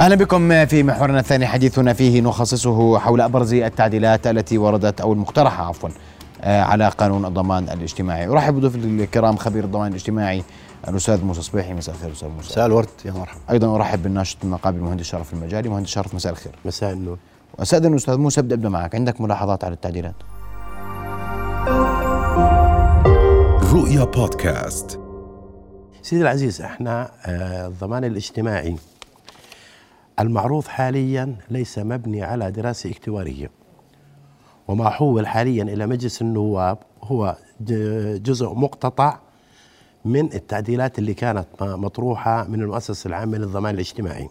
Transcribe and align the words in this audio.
أهلا 0.00 0.14
بكم 0.14 0.66
في 0.66 0.82
محورنا 0.82 1.20
الثاني 1.20 1.46
حديثنا 1.46 1.92
فيه 1.92 2.20
نخصصه 2.20 2.98
حول 2.98 3.20
أبرز 3.20 3.54
التعديلات 3.54 4.26
التي 4.26 4.58
وردت 4.58 5.00
أو 5.00 5.12
المقترحة 5.12 5.68
عفوا 5.68 5.88
آه، 6.40 6.62
على 6.62 6.88
قانون 6.88 7.24
الضمان 7.24 7.64
الاجتماعي. 7.64 8.26
أرحب 8.26 8.54
بضيوف 8.54 8.74
الكرام 8.74 9.36
خبير 9.36 9.64
الضمان 9.64 9.90
الاجتماعي 9.90 10.44
الأستاذ 10.88 11.24
موسى 11.24 11.42
صبيحي. 11.42 11.74
مساء 11.74 11.94
الخير 11.94 12.12
أستاذ 12.12 12.28
موسى. 12.28 12.48
مساء 12.50 12.66
الورد 12.66 12.88
يا 13.04 13.12
مرحبا. 13.12 13.40
أيضا 13.50 13.76
أرحب 13.76 14.02
بالناشط 14.02 14.38
النقابي 14.44 14.78
المهندس 14.78 15.04
شرف 15.04 15.32
المجالي. 15.32 15.68
مهندس 15.68 15.90
شرف 15.90 16.14
مساء 16.14 16.32
الخير. 16.32 16.52
مساء 16.64 16.92
النور. 16.92 17.18
واستاذن 17.58 17.92
الأستاذ 17.92 18.16
موسى 18.16 18.40
ابدأ 18.40 18.54
ابدأ 18.54 18.68
معك. 18.68 18.94
عندك 18.94 19.20
ملاحظات 19.20 19.64
على 19.64 19.74
التعديلات؟ 19.74 20.14
رؤيا 23.72 24.04
بودكاست. 24.04 25.00
سيدي 26.02 26.22
العزيز 26.22 26.62
إحنا 26.62 27.10
آه، 27.26 27.66
الضمان 27.66 28.04
الاجتماعي 28.04 28.76
المعروض 30.20 30.66
حاليا 30.66 31.36
ليس 31.50 31.78
مبني 31.78 32.22
على 32.22 32.50
دراسة 32.50 32.90
اكتوارية. 32.90 33.50
وما 34.68 34.90
حول 34.90 35.26
حاليا 35.26 35.62
إلى 35.62 35.86
مجلس 35.86 36.22
النواب 36.22 36.78
هو 37.02 37.36
جزء 38.18 38.54
مقتطع 38.54 39.18
من 40.04 40.32
التعديلات 40.32 40.98
اللي 40.98 41.14
كانت 41.14 41.46
مطروحة 41.60 42.44
من 42.48 42.60
المؤسسة 42.62 43.08
العامة 43.08 43.38
للضمان 43.38 43.74
الاجتماعي. 43.74 44.28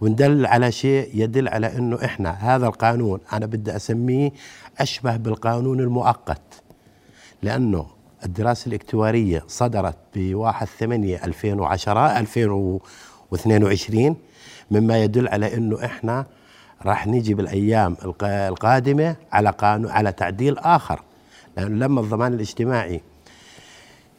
وندل 0.00 0.46
على 0.46 0.72
شيء 0.72 1.10
يدل 1.14 1.48
على 1.48 1.78
إنه 1.78 2.04
إحنا 2.04 2.30
هذا 2.30 2.66
القانون 2.66 3.20
أنا 3.32 3.46
بدي 3.46 3.76
أسميه 3.76 4.32
أشبه 4.78 5.16
بالقانون 5.16 5.80
المؤقت. 5.80 6.62
لأنه 7.42 7.86
الدراسة 8.24 8.68
الاكتوارية 8.68 9.42
صدرت 9.48 9.96
ب 10.14 10.34
1 10.34 10.66
8 10.66 11.24
2010 11.24 12.18
2022 13.34 14.16
مما 14.70 15.02
يدل 15.04 15.28
على 15.28 15.54
إنه 15.54 15.84
إحنا 15.84 16.26
راح 16.86 17.06
نيجي 17.06 17.34
بالأيام 17.34 17.96
الق- 18.04 18.24
القادمة 18.24 19.16
على 19.32 19.50
قانون 19.50 19.90
على 19.90 20.12
تعديل 20.12 20.58
آخر. 20.58 21.02
لأنه 21.56 21.86
لما 21.86 22.00
الضمان 22.00 22.34
الاجتماعي 22.34 23.00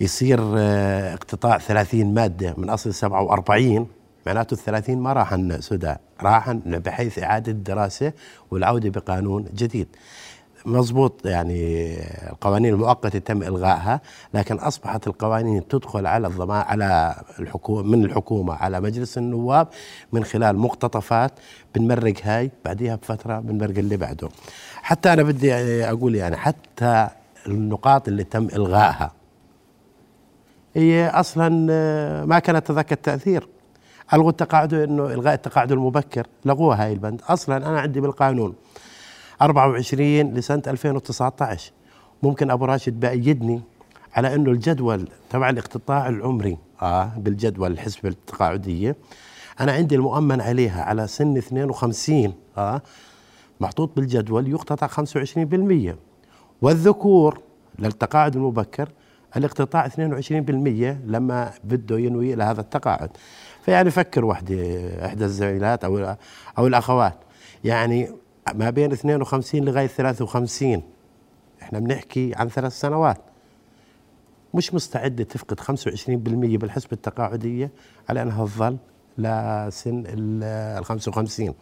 يصير 0.02 0.40
آه، 0.58 1.14
اقتطاع 1.14 1.58
30 1.58 2.14
مادة 2.14 2.54
من 2.58 2.70
أصل 2.70 2.94
47 2.94 3.88
معناته 4.26 4.54
ال 4.54 4.58
30 4.60 4.98
ما 4.98 5.14
راحن 5.14 5.62
سدى 5.62 5.96
راحن 6.22 6.60
بحيث 6.66 7.20
إعادة 7.20 7.52
الدراسة 7.52 8.14
والعودة 8.52 8.90
بقانون 8.90 9.46
جديد. 9.56 9.88
مضبوط 10.66 11.26
يعني 11.26 11.98
القوانين 12.32 12.74
المؤقتة 12.74 13.20
تم 13.20 13.44
إلغائها 13.44 14.02
لكن 14.34 14.56
أصبحت 14.56 15.08
القوانين 15.08 15.68
تدخل 15.68 16.08
على 16.08 16.28
الضمان 16.28 16.62
على 16.62 17.16
الحكومة 17.40 17.84
من 17.84 18.06
الحكومة 18.06 18.54
على 18.54 18.82
مجلس 18.82 19.18
النواب 19.18 19.68
من 20.12 20.24
خلال 20.24 20.58
مقتطفات 20.58 21.32
بنمرق 21.76 22.14
هاي 22.24 22.52
بعديها 22.66 22.96
بفترة 22.96 23.40
بنمرق 23.40 23.78
اللي 23.78 23.98
بعده. 23.98 24.30
حتى 24.82 25.14
أنا 25.14 25.24
بدي 25.24 25.54
أقول 25.86 26.16
يعني 26.16 26.38
حتى 26.38 27.08
النقاط 27.48 28.08
اللي 28.08 28.24
تم 28.24 28.48
إلغائها. 28.48 29.12
هي 30.76 31.08
أصلا 31.10 31.50
ما 32.26 32.40
كانت 32.40 32.72
ذاك 32.72 32.92
التاثير 32.92 33.48
ألغوا 34.14 34.30
التقاعد 34.30 34.74
إنه 34.74 35.06
إلغاء 35.06 35.34
التقاعد 35.34 35.72
المبكر 35.72 36.28
لغوها 36.46 36.84
هاي 36.84 36.94
البند. 36.94 37.22
أصلا 37.30 37.58
أنا 37.58 37.80
عندي 37.80 38.02
بالقانون 38.02 38.56
24 39.42 40.34
لسنة 40.34 40.62
2019 40.68 41.72
ممكن 42.24 42.52
أبو 42.52 42.66
راشد 42.66 43.00
بأيدني 43.00 43.62
على 44.16 44.36
إنه 44.36 44.52
الجدول 44.52 45.08
تبع 45.30 45.50
الاقتطاع 45.50 46.10
العمري 46.10 46.58
آه 46.82 47.12
بالجدول 47.18 47.72
الحسبه 47.72 48.10
التقاعدية. 48.10 48.96
أنا 49.60 49.72
عندي 49.72 49.96
المؤمن 49.96 50.42
عليها 50.42 50.84
على 50.84 51.08
سن 51.08 51.38
52 51.38 52.34
آه 52.58 52.82
محطوط 53.62 53.92
بالجدول 53.96 54.48
يقتطع 54.50 54.88
25% 54.88 55.96
والذكور 56.62 57.40
للتقاعد 57.80 58.36
المبكر 58.36 58.90
الاقتطاع 59.38 59.88
22% 59.88 59.94
لما 61.06 61.52
بده 61.64 62.00
ينوي 62.00 62.34
إلى 62.34 62.44
هذا 62.44 62.62
التقاعد. 62.62 63.10
فيعني 63.62 63.92
فكر 63.92 64.26
وحدة 64.26 64.56
إحدى 65.06 65.26
الزميلات 65.26 65.84
أو 65.84 66.16
أو 66.58 66.68
الأخوات. 66.68 67.18
يعني 67.64 68.10
ما 68.54 68.70
بين 68.70 68.92
52 68.92 69.62
لغاية 69.66 69.88
53 69.88 70.82
إحنا 71.62 71.80
بنحكي 71.80 72.32
عن 72.36 72.50
ثلاث 72.50 72.80
سنوات. 72.80 73.18
مش 74.54 74.74
مستعده 74.74 75.24
تفقد 75.24 75.60
25% 75.60 75.68
بالحسبة 76.58 76.90
التقاعدية 76.94 77.72
على 78.10 78.22
أنها 78.22 78.46
تظل 78.46 78.78
لسن 79.18 80.04
ال 80.08 80.86
55 80.86 81.54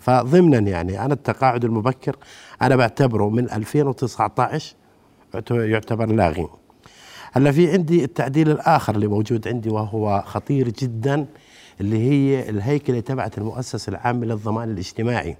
فضمنا 0.00 0.58
يعني 0.58 1.04
أنا 1.04 1.14
التقاعد 1.14 1.64
المبكر 1.64 2.16
أنا 2.62 2.76
بعتبره 2.76 3.30
من 3.30 3.50
2019 3.50 4.74
يعتبر 5.50 6.06
لاغي. 6.06 6.48
هلأ 7.32 7.52
في 7.52 7.72
عندي 7.72 8.04
التعديل 8.04 8.50
الآخر 8.50 8.94
اللي 8.94 9.06
موجود 9.06 9.48
عندي 9.48 9.70
وهو 9.70 10.22
خطير 10.26 10.68
جدا 10.68 11.26
اللي 11.80 11.98
هي 11.98 12.50
الهيكلة 12.50 13.00
تبعت 13.00 13.38
المؤسسة 13.38 13.90
العامة 13.90 14.26
للضمان 14.26 14.70
الاجتماعي. 14.70 15.36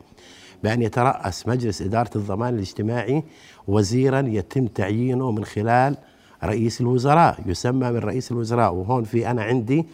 بأن 0.66 0.82
يترأس 0.82 1.49
مجلس 1.49 1.82
إدارة 1.82 2.10
الضمان 2.16 2.54
الاجتماعي 2.54 3.25
وزيرا 3.69 4.21
يتم 4.21 4.66
تعيينه 4.66 5.31
من 5.31 5.44
خلال 5.44 5.97
رئيس 6.44 6.81
الوزراء 6.81 7.38
يسمى 7.47 7.91
من 7.91 7.99
رئيس 7.99 8.32
الوزراء. 8.32 8.75
وهون 8.75 9.04
في 9.04 9.31
أنا 9.31 9.43
عندي 9.43 9.87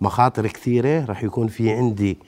مخاطر 0.00 0.46
كثيرة 0.46 1.04
راح 1.04 1.24
يكون 1.24 1.46
في 1.48 1.70
عندي 1.70 2.18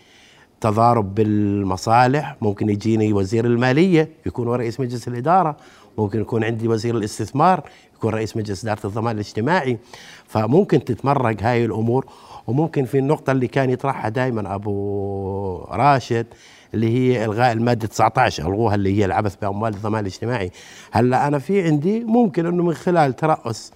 تضارب 0.61 1.15
بالمصالح. 1.15 2.37
ممكن 2.43 2.69
يجيني 2.69 3.13
وزير 3.13 3.45
المالية 3.45 4.09
يكون 4.27 4.49
هو 4.49 4.55
رئيس 4.55 4.81
مجلس 4.81 5.09
الإدارة. 5.09 5.57
ممكن 5.99 6.21
يكون 6.21 6.45
عندي 6.45 6.69
وزير 6.69 6.97
الاستثمار 6.97 7.63
يكون 7.95 8.15
رئيس 8.15 8.37
مجلس 8.37 8.65
إدارة 8.65 8.87
الضمان 8.87 9.15
الاجتماعي. 9.15 9.79
فممكن 10.27 10.85
تتمرق 10.85 11.43
هاي 11.43 11.65
الأمور. 11.65 12.07
وممكن 12.47 12.85
في 12.85 12.99
النقطة 12.99 13.31
اللي 13.31 13.47
كان 13.47 13.71
يطرحها 13.71 14.09
دائما 14.09 14.55
أبو 14.55 15.65
راشد 15.71 16.27
اللي 16.75 16.89
هي 16.89 17.25
إلغاء 17.25 17.53
المادة 17.53 17.87
19 17.87 18.49
ألغوها 18.49 18.75
اللي 18.75 18.99
هي 18.99 19.05
العبث 19.05 19.35
بأموال 19.43 19.75
الضمان 19.75 20.01
الاجتماعي. 20.01 20.51
هلأ 20.91 21.29
أنا 21.29 21.39
في 21.39 21.63
عندي 21.63 22.05
ممكن 22.05 22.47
إنه 22.47 22.63
من 22.63 22.75
خلال 22.75 23.17
ترأس 23.17 23.73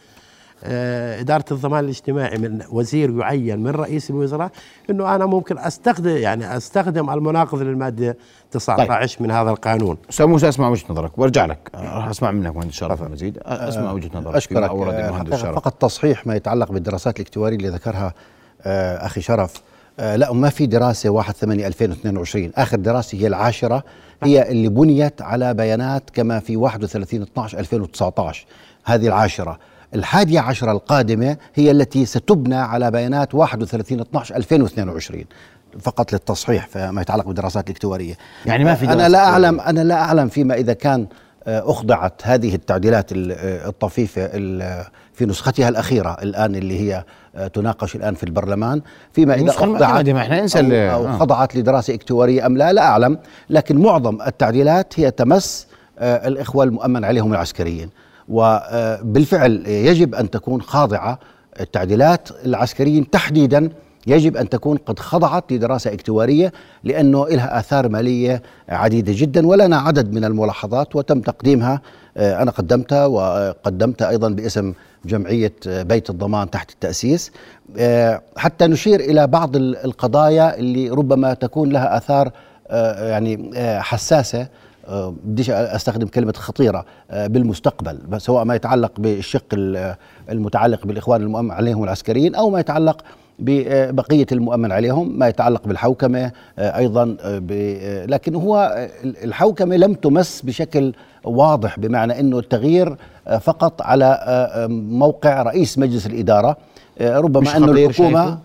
آه، 0.64 1.20
إدارة 1.20 1.44
الضمان 1.50 1.84
الاجتماعي 1.84 2.38
من 2.38 2.62
وزير 2.70 3.18
يعين 3.18 3.58
من 3.58 3.70
رئيس 3.70 4.10
الوزراء 4.10 4.50
أنه 4.90 5.14
أنا 5.14 5.26
ممكن 5.26 5.58
أستخدم 5.58 6.16
يعني 6.16 6.56
أستخدم 6.56 7.10
المناقض 7.10 7.62
للمادة 7.62 8.16
19 8.50 9.16
طيب. 9.16 9.22
من 9.22 9.30
هذا 9.30 9.50
القانون. 9.50 9.96
أستاذ 10.10 10.26
موسى 10.26 10.48
أسمع 10.48 10.68
وجهة 10.68 10.84
نظرك. 10.90 11.18
وارجع 11.18 11.46
لك. 11.46 11.70
راح 11.74 12.08
أسمع 12.08 12.30
منك 12.30 12.56
مهندس 12.56 12.74
شرف 12.74 13.02
مزيد. 13.02 13.38
أسمع 13.42 13.92
وجهة 13.92 14.10
نظرك 14.14 14.22
فيما 14.22 14.38
أشكرك. 14.38 14.70
اورد 14.70 14.94
آه، 14.94 15.08
المهندس 15.08 15.40
شرف. 15.40 15.54
فقط 15.54 15.72
تصحيح 15.72 16.26
ما 16.26 16.36
يتعلق 16.36 16.72
بالدراسات 16.72 17.16
الاكتوارية 17.16 17.56
اللي 17.56 17.68
ذكرها 17.68 18.14
آه، 18.62 19.06
أخي 19.06 19.20
شرف. 19.20 19.54
آه، 19.56 19.71
لا 19.98 20.32
ما 20.32 20.48
في 20.48 20.66
دراسة 20.66 21.10
1 21.10 21.34
8 21.34 21.66
2022 21.66 22.50
آخر 22.56 22.76
دراسة 22.76 23.18
هي 23.18 23.26
العاشرة. 23.26 23.84
هي 24.22 24.50
اللي 24.50 24.68
بنيت 24.68 25.22
على 25.22 25.54
بيانات 25.54 26.10
كما 26.10 26.40
في 26.40 26.56
31 26.56 27.22
12 27.22 27.58
2019 27.58 28.46
هذه 28.84 29.06
العاشرة. 29.06 29.58
الحادية 29.94 30.40
عشرة 30.40 30.72
القادمة 30.72 31.36
هي 31.54 31.70
التي 31.70 32.06
ستبنى 32.06 32.54
على 32.54 32.90
بيانات 32.90 33.34
31 33.34 34.00
12 34.00 34.36
2022 34.36 35.24
فقط 35.80 36.12
للتصحيح 36.12 36.66
فيما 36.66 37.02
يتعلق 37.02 37.26
بالدراسات 37.26 37.66
الاكتوارية 37.66 38.14
يعني 38.46 38.64
ما 38.64 38.74
في 38.74 38.84
أنا 38.92 39.08
لا. 39.08 39.18
أعلم 39.28 39.60
أنا 39.60 39.80
لا 39.80 39.94
أعلم 39.94 40.28
فيما 40.28 40.54
إذا 40.54 40.72
كان 40.72 41.06
آه، 41.46 41.70
أخضعت 41.70 42.20
هذه 42.24 42.54
التعديلات 42.54 43.12
ال- 43.12 43.32
آه، 43.32 43.68
الطفيفة 43.68 44.22
ال- 44.24 44.84
في 45.14 45.26
نسختها 45.26 45.68
الأخيرة 45.68 46.16
الآن 46.22 46.54
اللي 46.54 46.80
هي 46.80 47.04
آه، 47.36 47.46
تناقش 47.46 47.96
الآن 47.96 48.14
في 48.14 48.24
البرلمان 48.24 48.80
فيما 49.12 49.34
إذا 49.34 49.42
المعتمدة، 49.42 50.12
ما 50.12 50.20
إحنا 50.20 50.40
ننسى 50.40 50.60
ال- 50.60 50.72
أو, 50.74 51.06
آه. 51.06 51.12
أو 51.12 51.18
خضعت 51.18 51.56
لدراسة 51.56 51.94
إكتوارية 51.94 52.46
أم 52.46 52.56
لا 52.56 52.72
لا 52.72 52.82
أعلم 52.82 53.18
لكن 53.50 53.76
معظم 53.78 54.18
التعديلات 54.26 55.00
هي 55.00 55.10
تمس 55.10 55.66
آه، 55.98 56.28
الإخوة 56.28 56.64
المؤمن 56.64 57.04
عليهم 57.04 57.32
العسكريين 57.32 57.90
وبالفعل 58.28 59.62
يجب 59.66 60.14
أن 60.14 60.30
تكون 60.30 60.62
خاضعة 60.62 61.18
التعديلات 61.60 62.28
العسكريين 62.46 63.10
تحديدا 63.10 63.68
يجب 64.06 64.36
أن 64.36 64.48
تكون 64.48 64.76
قد 64.76 64.98
خضعت 64.98 65.52
لدراسة 65.52 65.92
اكتوارية 65.92 66.52
لأنه 66.84 67.28
لها 67.28 67.58
آثار 67.58 67.88
مالية 67.88 68.42
عديدة 68.68 69.12
جدا 69.16 69.46
ولنا 69.46 69.76
عدد 69.76 70.12
من 70.12 70.24
الملاحظات 70.24 70.96
وتم 70.96 71.20
تقديمها 71.20 71.80
آه، 72.16 72.42
أنا 72.42 72.50
قدمتها 72.50 73.06
وقدمتها 73.06 74.08
أيضا 74.08 74.28
باسم 74.28 74.72
جمعية 75.04 75.52
آه، 75.68 75.82
بيت 75.82 76.10
الضمان 76.10 76.50
تحت 76.50 76.70
التأسيس. 76.70 77.32
آه، 77.78 78.22
حتى 78.36 78.66
نشير 78.66 79.00
إلى 79.00 79.26
بعض 79.26 79.56
ال- 79.56 79.76
القضايا 79.84 80.56
اللي 80.58 80.90
ربما 80.90 81.34
تكون 81.34 81.70
لها 81.72 81.96
آثار 81.96 82.30
يعني 83.10 83.50
حساسة. 83.80 84.46
بديش 85.24 85.50
أستخدم 85.50 86.06
كلمة 86.06 86.32
خطيرة 86.32 86.84
بالمستقبل 87.12 88.20
سواء 88.20 88.44
ما 88.44 88.54
يتعلق 88.54 88.92
بالشق 88.98 89.44
ال- 89.52 89.94
المتعلق 90.30 90.86
بالإخوان 90.86 91.22
المؤمن 91.22 91.50
عليهم 91.50 91.84
العسكريين 91.84 92.34
أو 92.34 92.50
ما 92.50 92.60
يتعلق 92.60 93.02
ببقية 93.44 94.26
المؤمن 94.32 94.72
عليهم 94.72 95.18
ما 95.18 95.28
يتعلق 95.28 95.66
بالحوكمة 95.68 96.30
آه، 96.58 96.76
أيضا 96.78 97.16
آه، 97.20 97.38
ب- 97.38 97.50
آه، 97.52 98.06
لكن 98.06 98.34
هو 98.34 98.86
الحوكمة 99.04 99.76
لم 99.76 99.94
تمس 99.94 100.42
بشكل 100.42 100.92
واضح 101.24 101.78
بمعنى 101.78 102.20
إنه 102.20 102.38
التغيير 102.38 102.96
فقط 103.40 103.82
على 103.82 104.18
موقع 104.70 105.42
رئيس 105.42 105.78
مجلس 105.78 106.06
الإدارة. 106.06 106.56
ربما 107.00 107.56
انه 107.56 107.66
خطير 107.66 107.88
الحكومة؟ 107.90 108.38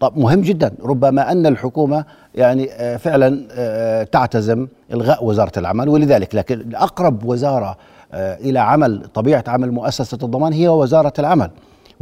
طب 0.00 0.18
مهم 0.18 0.40
جدا. 0.40 0.72
ربما 0.84 1.32
أن 1.32 1.46
الحكومة 1.46 2.04
يعني 2.34 2.68
فعلا 2.98 4.04
تعتزم 4.04 4.66
إلغاء 4.92 5.24
وزارة 5.24 5.52
العمل 5.58 5.88
ولذلك 5.88 6.34
لكن 6.34 6.74
أقرب 6.74 7.24
وزارة 7.24 7.76
إلى 8.14 8.58
عمل 8.58 9.02
طبيعة 9.14 9.44
عمل 9.46 9.70
مؤسسة 9.72 10.18
الضمان 10.22 10.52
هي 10.52 10.68
وزارة 10.68 11.12
العمل. 11.18 11.50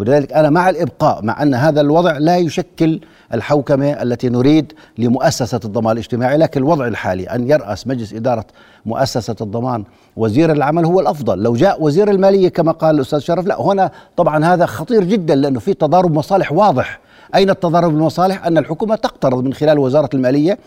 ولذلك 0.01 0.33
أنا 0.33 0.51
مع 0.51 0.71
الإبقاء 0.71 1.25
مع 1.25 1.43
أن 1.43 1.55
هذا 1.55 1.81
الوضع 1.81 2.19
لا 2.19 2.37
يشكل 2.37 3.01
الحوكمة 3.35 3.91
التي 4.03 4.29
نريد 4.29 4.73
لمؤسسة 4.99 5.61
الضمان 5.65 5.93
الاجتماعي 5.93 6.37
لكن 6.37 6.61
الوضع 6.61 6.87
الحالي 6.87 7.25
أن 7.25 7.51
يرأس 7.51 7.87
مجلس 7.87 8.13
إدارة 8.13 8.45
مؤسسة 8.87 9.37
الضمان 9.41 9.85
وزير 10.17 10.53
العمل 10.53 10.85
هو 10.85 11.01
الأفضل. 11.01 11.43
لو 11.43 11.55
جاء 11.55 11.83
وزير 11.83 12.11
المالية 12.11 12.49
كما 12.49 12.73
قال 12.73 12.95
الأستاذ 12.95 13.19
شرف 13.19 13.47
لا 13.47 13.61
هنا 13.61 13.91
طبعا 14.17 14.45
هذا 14.45 14.67
خطير 14.67 15.05
جدا 15.05 15.35
لأنه 15.35 15.61
في 15.61 15.75
تضارب 15.75 16.15
مصالح 16.15 16.53
واضح. 16.53 17.01
أين 17.35 17.51
التضارب 17.51 17.91
المصالح؟ 17.95 18.47
أن 18.47 18.59
الحكومة 18.59 18.95
تقترض 18.95 19.45
من 19.45 19.53
خلال 19.55 19.79
وزارة 19.79 20.09
المالية 20.15 20.59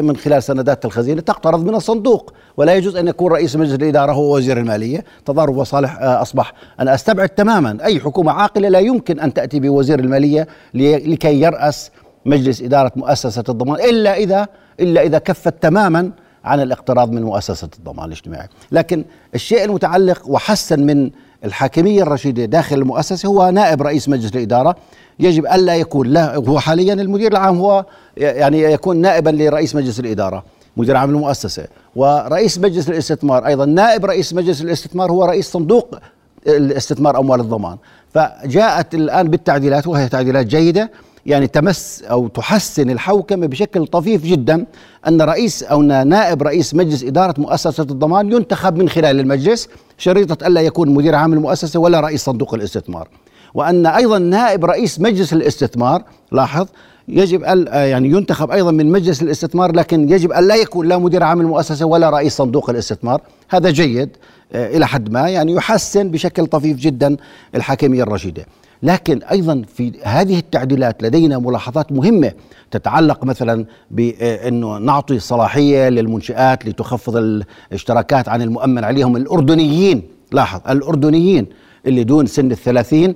من 0.00 0.16
خلال 0.16 0.42
سندات 0.42 0.84
الخزينة 0.84 1.20
تقترض 1.20 1.64
من 1.64 1.74
الصندوق. 1.74 2.32
ولا 2.56 2.74
يجوز 2.74 2.96
أن 2.96 3.08
يكون 3.08 3.32
رئيس 3.32 3.56
مجلس 3.56 3.74
الإدارة 3.74 4.12
هو 4.12 4.36
وزير 4.36 4.58
المالية. 4.58 5.04
تضارب 5.26 5.56
مصالح 5.56 5.98
آه، 5.98 6.22
أصبح. 6.22 6.52
أنا 6.80 6.94
أستبعد 6.94 7.28
تماما 7.28 7.78
أي 7.84 8.00
حكومة 8.00 8.32
عاقلة 8.32 8.68
لا 8.68 8.78
يمكن 8.78 9.20
أن 9.20 9.34
تأتي 9.34 9.60
بوزير 9.60 9.98
المالية 10.00 10.48
لي- 10.74 10.96
لكي 10.96 11.40
يرأس 11.40 11.90
مجلس 12.26 12.62
إدارة 12.62 12.92
مؤسسة 12.96 13.44
الضمان 13.48 13.80
إلا 13.80 14.16
إذا 14.16 14.46
إلا 14.80 15.02
إذا 15.02 15.18
كفت 15.18 15.54
تماما 15.62 16.10
عن 16.44 16.60
الاقتراض 16.60 17.12
من 17.12 17.22
مؤسسة 17.22 17.68
الضمان 17.78 18.06
الاجتماعي. 18.06 18.48
لكن 18.72 19.04
الشيء 19.34 19.64
المتعلق 19.64 20.22
وحسن 20.28 20.86
من 20.86 21.10
الحاكمية 21.44 22.02
الرشيدة 22.02 22.44
داخل 22.44 22.76
المؤسسة 22.76 23.28
هو 23.28 23.50
نائب 23.50 23.82
رئيس 23.82 24.08
مجلس 24.08 24.34
الإدارة. 24.34 24.76
يجب 25.20 25.46
ألا 25.46 25.76
يكون 25.76 26.06
لا 26.06 26.36
هو 26.36 26.58
حاليا 26.58 26.94
المدير 26.94 27.32
العام 27.32 27.58
هو 27.58 27.84
يعني 28.16 28.62
يكون 28.62 28.96
نائبا 28.96 29.30
لرئيس 29.30 29.74
مجلس 29.74 30.00
الإدارة 30.00 30.44
مدير 30.76 30.96
عام 30.96 31.10
المؤسسة. 31.10 31.66
ورئيس 31.96 32.58
مجلس 32.58 32.88
الاستثمار 32.88 33.46
أيضا 33.46 33.64
نائب 33.64 34.04
رئيس 34.04 34.34
مجلس 34.34 34.62
الاستثمار 34.62 35.10
هو 35.12 35.24
رئيس 35.24 35.52
صندوق 35.52 35.98
الاستثمار 36.46 37.18
أموال 37.18 37.40
الضمان. 37.40 37.76
فجاءت 38.14 38.94
الآن 38.94 39.28
بالتعديلات 39.28 39.86
وهي 39.86 40.08
تعديلات 40.08 40.46
جيدة 40.46 40.90
يعني 41.26 41.46
تمس 41.46 42.02
أو 42.10 42.28
تحسن 42.28 42.90
الحوكمة 42.90 43.46
بشكل 43.46 43.86
طفيف 43.86 44.24
جدا 44.24 44.66
أن 45.08 45.22
رئيس 45.22 45.62
أو 45.62 45.82
نائب 45.82 46.42
رئيس 46.42 46.74
مجلس 46.74 47.04
إدارة 47.04 47.34
مؤسسة 47.38 47.82
الضمان 47.82 48.32
ينتخب 48.32 48.76
من 48.76 48.88
خلال 48.88 49.20
المجلس. 49.20 49.68
شريطة 49.98 50.46
الا 50.46 50.60
يكون 50.60 50.94
مدير 50.94 51.14
عام 51.14 51.32
المؤسسه 51.32 51.80
ولا 51.80 52.00
رئيس 52.00 52.24
صندوق 52.24 52.54
الاستثمار. 52.54 53.08
وأن 53.54 53.86
أيضا 53.86 54.18
نائب 54.18 54.64
رئيس 54.64 55.00
مجلس 55.00 55.32
الاستثمار 55.32 56.02
لاحظ 56.32 56.66
يجب 57.08 57.42
أن 57.44 57.66
يعني 57.66 58.08
ينتخب 58.08 58.50
أيضا 58.50 58.70
من 58.70 58.92
مجلس 58.92 59.22
الاستثمار 59.22 59.72
لكن 59.72 60.10
يجب 60.10 60.32
أن 60.32 60.48
لا 60.48 60.54
يكون 60.54 60.88
لا 60.88 60.98
مدير 60.98 61.22
عام 61.22 61.40
المؤسسه 61.40 61.86
ولا 61.86 62.10
رئيس 62.10 62.36
صندوق 62.36 62.70
الاستثمار. 62.70 63.20
هذا 63.48 63.70
جيد 63.70 64.16
آه، 64.52 64.76
إلى 64.76 64.86
حد 64.86 65.10
ما 65.12 65.28
يعني 65.28 65.52
يحسن 65.52 66.10
بشكل 66.10 66.46
طفيف 66.46 66.76
جدا 66.76 67.16
الحاكمية 67.54 68.02
الرشيدة. 68.02 68.46
لكن 68.82 69.22
أيضا 69.22 69.62
في 69.74 69.92
هذه 70.04 70.38
التعديلات 70.38 71.02
لدينا 71.02 71.38
ملاحظات 71.38 71.92
مهمة 71.92 72.32
تتعلق 72.70 73.24
مثلا 73.24 73.64
بانه 73.90 74.78
نعطي 74.78 75.18
صلاحية 75.18 75.88
للمنشآت 75.88 76.66
لتخفض 76.66 77.16
الاشتراكات 77.16 78.28
عن 78.28 78.42
المؤمن 78.42 78.84
عليهم. 78.84 79.16
الأردنيين 79.16 80.02
لاحظ 80.32 80.60
الأردنيين 80.68 81.46
اللي 81.86 82.04
دون 82.04 82.26
سن 82.26 82.50
الثلاثين 82.50 83.14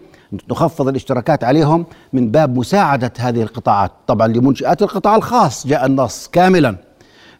نخفض 0.50 0.88
الاشتراكات 0.88 1.44
عليهم 1.44 1.86
من 2.12 2.30
باب 2.30 2.58
مساعدة 2.58 3.12
هذه 3.18 3.42
القطاعات. 3.42 3.92
طبعا 4.06 4.28
لمنشآت 4.28 4.82
القطاع 4.82 5.16
الخاص 5.16 5.66
جاء 5.66 5.86
النص 5.86 6.28
كاملا. 6.28 6.76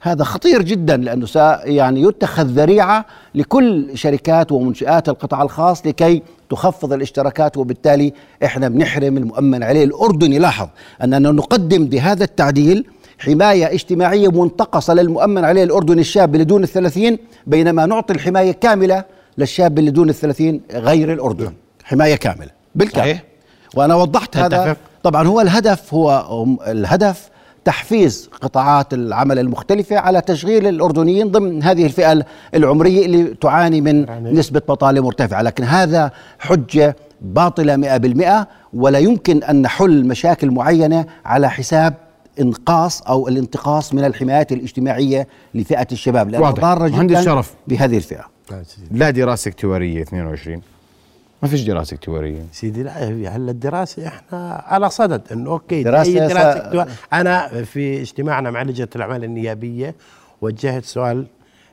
هذا 0.00 0.24
خطير 0.24 0.62
جدا 0.62 0.96
لأنه 0.96 1.26
سا 1.26 1.60
يعني 1.64 2.02
يتخذ 2.02 2.46
ذريعة 2.46 3.04
لكل 3.34 3.98
شركات 3.98 4.52
ومنشآت 4.52 5.08
القطاع 5.08 5.42
الخاص 5.42 5.86
لكي 5.86 6.22
تخفض 6.52 6.92
الاشتراكات 6.92 7.56
وبالتالي 7.56 8.12
إحنا 8.44 8.68
بنحرم 8.68 9.16
المؤمن 9.16 9.62
عليه 9.62 9.84
الأردني 9.84 10.38
لاحظ 10.38 10.68
أننا 11.02 11.30
نقدم 11.30 11.84
بهذا 11.86 12.24
التعديل 12.24 12.86
حماية 13.18 13.72
اجتماعية 13.72 14.28
منتقصة 14.28 14.94
للمؤمن 14.94 15.44
عليه 15.44 15.64
الأردني 15.64 16.00
الشاب 16.00 16.34
اللي 16.34 16.44
دون 16.44 16.62
الثلاثين 16.62 17.18
بينما 17.46 17.86
نعطي 17.86 18.12
الحماية 18.14 18.52
كاملة 18.52 19.04
للشاب 19.38 19.78
اللي 19.78 19.90
دون 19.90 20.08
الثلاثين 20.08 20.60
غير 20.72 21.12
الأردن 21.12 21.52
حماية 21.84 22.14
كاملة 22.14 22.50
بالكامل 22.74 23.04
صحيح. 23.06 23.22
وأنا 23.74 23.94
وضحت 23.94 24.36
هذا. 24.36 24.76
طبعا 25.02 25.26
هو 25.26 25.40
الهدف 25.40 25.94
هو 25.94 26.46
الهدف 26.66 27.30
تحفيز 27.64 28.30
قطاعات 28.40 28.94
العمل 28.94 29.38
المختلفة 29.38 29.98
على 29.98 30.20
تشغيل 30.20 30.66
الأردنيين 30.66 31.30
ضمن 31.30 31.62
هذه 31.62 31.84
الفئة 31.86 32.24
العمرية 32.54 33.06
اللي 33.06 33.34
تعاني 33.40 33.80
من 33.80 34.06
نسبة 34.34 34.60
بطالة 34.68 35.00
مرتفعة 35.00 35.42
لكن 35.42 35.64
هذا 35.64 36.10
حجة 36.38 36.96
باطلة 37.20 37.76
مئة 37.76 37.96
بالمئة 37.96 38.48
ولا 38.74 38.98
يمكن 38.98 39.42
أن 39.42 39.62
نحل 39.62 40.06
مشاكل 40.06 40.50
معينة 40.50 41.04
على 41.24 41.50
حساب 41.50 41.94
إنقاص 42.40 43.02
أو 43.02 43.28
الانتقاص 43.28 43.94
من 43.94 44.04
الحمايات 44.04 44.52
الاجتماعية 44.52 45.28
لفئة 45.54 45.86
الشباب. 45.92 46.30
ضارة 46.60 46.88
مهندس 46.88 47.12
جدا. 47.12 47.20
بهذه 47.68 47.96
الفئة 47.96 48.24
لا 48.90 49.10
دراسة 49.10 49.48
اكتوارية 49.48 50.02
22 50.02 50.62
ما 51.42 51.48
فيش 51.48 51.62
دراسة 51.62 51.94
اكتوارية. 51.94 52.42
سيدي 52.52 52.82
لا 52.82 53.08
هي 53.08 53.28
هلا 53.28 53.50
الدراسة 53.50 54.06
إحنا 54.08 54.64
على 54.66 54.90
صدد 54.90 55.22
إنه 55.32 55.50
أوكي 55.50 55.82
دراسة 55.82 56.12
دراسة, 56.14 56.28
دراسة 56.34 56.52
سا- 56.58 56.66
اكتوار 56.66 56.88
أنا 57.12 57.48
في 57.64 58.00
اجتماعنا 58.02 58.50
مع 58.50 58.62
لجنة 58.62 58.88
الأعمال 58.96 59.24
النيابية 59.24 59.94
وجهت 60.40 60.84
سؤال 60.84 61.26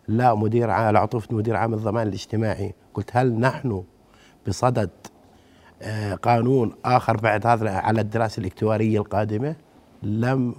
لا 0.08 0.36
مدير 0.36 0.70
عام 0.70 0.94
لعطوفه 0.94 1.36
مدير 1.36 1.56
عام 1.56 1.74
الضمان 1.74 2.08
الاجتماعي. 2.08 2.74
قلت 2.94 3.10
هل 3.14 3.34
نحن 3.40 3.84
بصدد 4.48 4.90
آه، 5.82 6.14
قانون 6.16 6.74
آخر 6.86 7.18
بعد 7.18 7.48
هذا 7.48 7.70
على 7.72 8.02
الدراسة 8.02 8.40
الاكتوارية 8.40 9.00
القادمة؟ 9.00 9.56
لم 10.04 10.56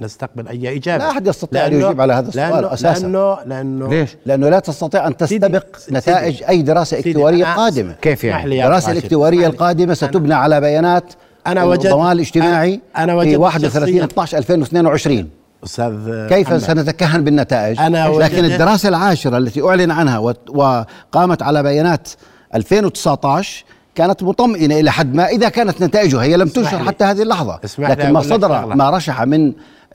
نستقبل 0.00 0.48
أي 0.48 0.76
إجابة 0.76 1.04
لا 1.04 1.10
أحد 1.10 1.26
يستطيع 1.26 1.68
لأنه- 1.68 1.72
يجيب 1.72 2.00
على 2.00 2.12
هذا 2.12 2.28
السؤال 2.28 2.52
لأنه 2.54 2.72
أساساً. 2.74 3.02
لأنه 3.06 3.38
لأنه 3.46 3.88
ليش؟ 3.88 4.10
لأنه 4.26 4.48
لا 4.48 4.58
تستطيع 4.58 5.06
أن 5.06 5.16
تستبق 5.16 5.76
سيدي- 5.76 5.96
نتائج 5.98 6.34
سيدي- 6.34 6.48
أي 6.48 6.62
دراسة 6.62 6.96
سيدي، 6.96 7.10
اكتوارية 7.10 7.44
أنا- 7.44 7.56
قادمة 7.56 7.92
كيف 8.02 8.24
يعني؟ 8.24 8.36
اسمح 8.78 9.30
لي. 9.30 9.46
القادمة 9.46 9.94
ستبنى 9.94 10.34
على 10.34 10.60
بيانات 10.60 11.04
أنا 11.46 11.64
وجدت- 11.64 11.86
الضمان 11.86 12.12
الاجتماعي 12.12 12.76
أنا- 12.96 12.98
أنا 12.98 13.12
في 13.12 13.18
وجدت 13.18 13.38
31 13.38 14.00
شخصياً- 14.00 14.04
12 14.04 14.38
2022 14.38 15.28
أستاذ 15.64 16.26
كيف 16.28 16.46
محمد. 16.48 16.58
سنتكهن 16.60 17.24
بالنتائج 17.24 17.80
أنا 17.80 18.08
لكن 18.08 18.14
وجدت- 18.44 18.52
الدراسة 18.52 18.88
العاشرة 18.88 19.38
التي 19.38 19.62
أعلن 19.62 19.90
عنها 19.90 20.18
وت- 20.18 20.50
وقامت 20.50 21.42
على 21.42 21.62
بيانات 21.62 22.08
2019 22.54 23.64
كانت 23.94 24.22
مطمئنة 24.22 24.80
إلى 24.80 24.92
حد 24.92 25.14
ما 25.14 25.26
إذا 25.26 25.48
كانت 25.48 25.82
نتائجها 25.82 26.22
هي 26.22 26.36
لم 26.36 26.48
تنشر. 26.48 26.78
حتى 26.78 27.04
هذه 27.04 27.22
اللحظة 27.22 27.60
لكن 27.78 28.10
ما 28.12 28.20
صدر. 28.22 28.66
ما 28.66 28.90
رشح 28.90 29.22
من 29.22 29.52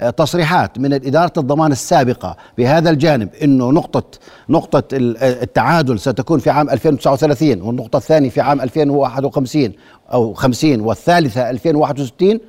تصريحات 0.09 0.79
من 0.79 0.93
إدارة 0.93 1.33
الضمان 1.37 1.71
السابقة 1.71 2.37
بهذا 2.57 2.89
الجانب 2.89 3.29
أنه 3.43 3.71
نقطة 3.71 4.03
نقطة 4.49 4.83
آه، 4.93 5.43
التعادل 5.43 5.99
ستكون 5.99 6.39
في 6.39 6.49
عام 6.49 6.69
2039 6.69 7.61
والنقطة 7.61 7.97
الثانية 7.97 8.29
في 8.29 8.41
عام 8.41 8.61
2051 8.61 9.71
أو 10.13 10.33
50 10.33 10.81
والثالثة 10.81 11.49
2061 11.49 12.39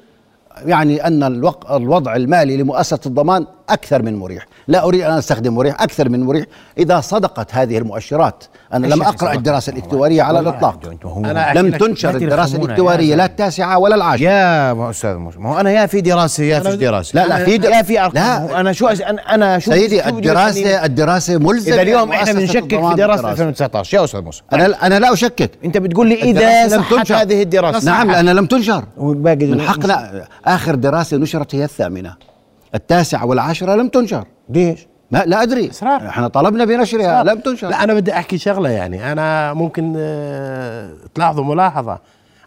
يعني 0.67 1.07
الوق- 1.27 1.71
الوضع 1.73 2.17
المالي 2.17 2.57
لمؤسسة 2.57 2.99
الضمان 3.07 3.47
أكثر 3.73 4.03
من 4.03 4.17
مريح، 4.17 4.47
لا 4.69 4.85
أريد 4.85 5.01
أن 5.01 5.19
أستخدم 5.19 5.55
مريح، 5.55 5.83
أكثر 5.83 6.09
من 6.09 6.23
مريح 6.23 6.45
إذا 6.79 7.01
صدقت 7.01 7.55
هذه 7.55 7.79
المؤشرات، 7.79 8.45
أنا 8.73 8.87
لم 8.87 9.05
صدق. 9.05 9.31
الدراسة 9.31 9.73
الاكتواريه 9.73 10.23
على 10.23 10.39
أنا 10.39 11.41
أحكي 11.41 11.59
لم 11.59 11.71
تنشر 11.71 12.17
الاكتواريه 12.17 13.11
يا 13.11 13.17
لا 13.17 13.23
زلمة. 13.23 13.25
التاسعة 13.25 13.79
ولا 13.79 13.95
العاشرة. 13.95 14.25
يا 14.25 14.73
موسى. 14.73 15.15
ما 15.15 15.51
هو 15.55 15.61
أنا 15.61 15.71
يا 15.71 15.87
في 15.87 16.01
دراسة 16.01 16.45
يا 16.45 16.61
فيش 16.61 16.75
دراسة. 16.75 17.23
لا، 17.23 17.29
لا، 17.29 17.45
في 17.45 17.59
لا 17.59 17.83
في 17.83 18.01
أرقام. 18.01 18.15
لا. 18.15 18.39
هو 18.39 18.57
أنا 18.57 18.73
شو 18.73 18.89
أنا 19.31 19.59
شو 19.59 19.71
سيدي 19.71 20.03
شو 20.03 20.11
بدي 20.11 20.19
الدراسه 20.19 20.61
يخليني- 20.61 20.85
الدراسة 20.85 21.39
ملزمة 21.39 21.75
إذا 21.75 21.83
اليوم 21.83 22.13
إحنا 22.13 22.33
مؤسسة 22.33 22.41
بنشكك 22.41 22.81
في 22.81 22.89
بالدراسة. 22.89 23.31
2019 23.31 23.97
يا 23.99 24.05
أستاذ 24.05 24.21
موسى. 24.21 24.43
أنا 24.53 24.87
أنا 24.87 24.99
لا 24.99 25.13
أشكك. 25.13 25.51
أنت 25.65 25.79
بتقول 25.79 26.09
لي 26.09 26.15
إذا 26.23 26.31
الدراسة 26.31 26.77
لم 26.77 26.99
تنشر. 26.99 27.15
هذه 27.17 27.43
الدراسة. 27.43 27.87
نعم 27.91 28.11
لأنها 28.11 28.35
لم 28.35 28.47
تنشر. 28.47 28.85
وباقي 28.97 29.47
من 29.47 29.61
حقنا 29.61 30.25
آخر 30.45 30.75
دراسة 30.75 31.17
نشرت 31.17 31.55
هي 31.55 31.65
الثامنة. 31.65 32.32
التاسعه 32.75 33.27
والعاشره 33.27 33.75
لم 33.75 33.89
تنشر. 33.89 34.25
ليش؟ 34.49 34.87
ما 35.11 35.23
لا 35.27 35.43
أدري. 35.43 35.71
إصرار. 35.71 36.09
إحنا 36.09 36.29
طلبنا 36.29 36.65
بنشرها 36.65 37.25
لم 37.25 37.39
تنشر. 37.41 37.69
لا 37.69 37.85
أنا 37.85 37.95
بدي 37.95 38.13
أحكي 38.13 38.39
شغلة 38.39 38.71
يعني. 38.71 39.13
أنا 39.13 39.53
ممكن 39.55 39.95
آه، 39.97 40.91
تلاحظوا 41.15 41.45
ملاحظة. 41.45 41.99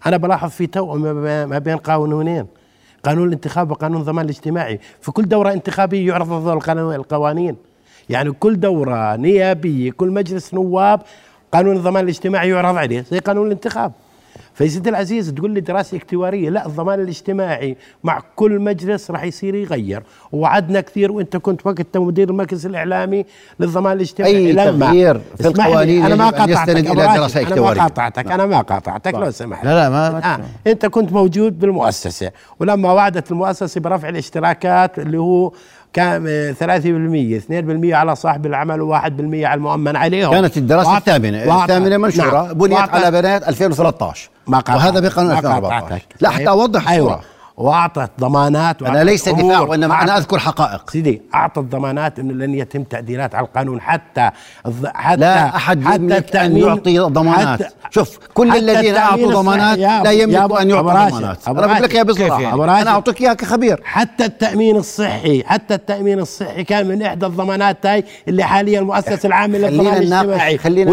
أنا 0.05 0.17
بلاحظ 0.17 0.49
في 0.49 0.67
توأم 0.67 1.01
ما 1.01 1.13
بين- 1.13 1.45
ما 1.49 1.59
بين 1.59 1.77
قانونين 1.77 2.45
قانون 3.03 3.27
الانتخاب 3.27 3.71
وقانون 3.71 4.01
الضمان 4.01 4.25
الاجتماعي. 4.25 4.79
في 5.01 5.11
كل 5.11 5.23
دورة 5.27 5.53
انتخابية 5.53 6.07
يعرض 6.07 6.47
القوانين. 6.79 7.55
يعني 8.09 8.31
كل 8.31 8.59
دورة 8.59 9.15
نيابية 9.15 9.91
كل 9.91 10.09
مجلس 10.11 10.53
نواب 10.53 11.01
قانون 11.51 11.75
الضمان 11.75 12.03
الاجتماعي 12.03 12.49
يعرض 12.49 12.75
عليه 12.77 13.05
زي 13.11 13.19
قانون 13.19 13.47
الانتخاب. 13.47 13.91
فيا 14.55 14.67
سيدي 14.67 14.89
العزيز 14.89 15.29
تقول 15.33 15.51
لي 15.51 15.59
دراسة 15.61 15.97
اكتواريه 15.97 16.49
لا 16.49 16.65
الضمان 16.65 16.99
الاجتماعي 16.99 17.77
مع 18.03 18.21
كل 18.35 18.59
مجلس 18.59 19.11
راح 19.11 19.23
يصير 19.23 19.55
يغير 19.55 20.03
ووعدنا 20.31 20.81
كثير 20.81 21.11
وإنت 21.11 21.37
كنت 21.37 21.65
وقت 21.67 21.97
مدير 21.97 22.29
المركز 22.29 22.65
الإعلامي 22.65 23.25
للضمان 23.59 23.93
الاجتماعي 23.97 24.35
أي 24.35 24.51
لما- 24.51 24.85
تغيير 24.87 25.21
في 25.37 25.47
القوانين 25.47 26.05
أنا 26.05 26.15
ما 26.15 26.29
قاطعتك 26.29 26.69
إلى 26.69 26.89
راشد، 26.89 27.17
دراسة 27.17 27.41
أنا. 27.41 27.61
ما 27.61 27.73
قاطعتك 27.83 28.31
أنا 28.31 28.45
ما 28.45 28.61
قاطعتك 28.61 29.13
لو 29.13 29.31
سمحت 29.31 29.65
لا 29.65 29.69
لا 29.83 29.89
ما, 29.89 30.09
ما 30.11 30.33
آه. 30.35 30.39
إنت 30.67 30.85
كنت 30.85 31.11
موجود 31.13 31.59
بالمؤسسة 31.59 32.31
ولما 32.59 32.91
وعدت 32.93 33.31
المؤسسة 33.31 33.81
برفع 33.81 34.09
الاشتراكات 34.09 34.99
اللي 34.99 35.17
هو 35.17 35.51
كان 35.95 36.25
آه، 36.27 36.51
3% 36.51 37.39
2% 37.39 37.93
على 37.93 38.15
صاحب 38.15 38.45
العمل 38.45 38.79
و1% 38.81 39.45
على 39.45 39.53
المؤمن 39.53 39.95
عليهم. 39.95 40.31
كانت 40.31 40.57
الثامنة 40.97 41.45
وأعط- 41.45 41.61
الثامنة 41.61 41.97
منشورة 41.97 42.43
نعم. 42.43 42.53
بنيت 42.53 42.77
على 42.79 43.11
بيانات 43.11 43.47
2013 43.47 44.29
ما. 44.47 44.75
وهذا 44.75 44.99
بقانون 44.99 45.31
ما 45.33 45.37
2014 45.39 45.73
قاطعتك. 45.83 46.05
لا 46.21 46.29
حتى 46.29 46.49
أوضح 46.49 46.89
أيوه. 46.89 47.07
الصورة. 47.13 47.34
وأعطت 47.57 48.11
ضمانات 48.19 48.81
أنا 48.81 48.91
وأعطت 48.91 49.05
ليس 49.05 49.29
دفاع 49.29 49.73
أنا 49.73 50.05
أعطت- 50.05 50.09
أذكر 50.09 50.39
حقائق. 50.39 50.89
سيدي 50.89 51.21
أعطت 51.35 51.59
ضمانات 51.59 52.19
إنه 52.19 52.33
لن 52.33 52.53
يتم 52.55 52.83
تعديلات 52.83 53.35
على 53.35 53.45
القانون. 53.45 53.81
حتى 53.81 54.29
حتى 54.95 55.19
لا 55.19 55.55
أحد 55.55 55.83
حتى 55.83 55.95
يملك 55.95 56.35
أن 56.35 56.57
يعطي 56.57 56.99
ضمانات. 56.99 57.63
حتى- 57.63 57.71
شوف 57.89 58.19
كل 58.33 58.51
حتى 58.51 58.59
الذين 58.59 58.95
أعطوا 58.95 59.33
ضمانات 59.33 59.77
لا 59.77 60.23
أن 60.23 60.35
أبو 60.35 60.57
يعطوا 60.57 60.81
ضمانات. 60.81 61.47
أنا 61.47 61.67
بقول 61.67 61.83
لك 61.83 61.89
كيف 61.89 62.03
بصراحة 62.03 62.41
يعني؟ 62.41 62.63
أنا 62.63 62.89
أعطيك 62.89 63.21
إياها 63.21 63.33
كخبير. 63.33 63.81
حتى 63.83 64.25
التأمين 64.25 64.75
الصحي 64.75 65.43
حتى 65.43 65.73
التأمين 65.73 66.19
الصحي 66.19 66.63
كان 66.63 66.87
من 66.87 67.01
إحدى 67.01 67.25
الضمانات 67.25 67.85
هاي 67.85 68.03
اللي 68.27 68.43
حاليا 68.43 68.81
للضمان 69.57 69.93
خلينا 69.93 70.05
نناقش 70.05 70.25
الاجتماعي. 70.25 70.57
خلينا 70.57 70.91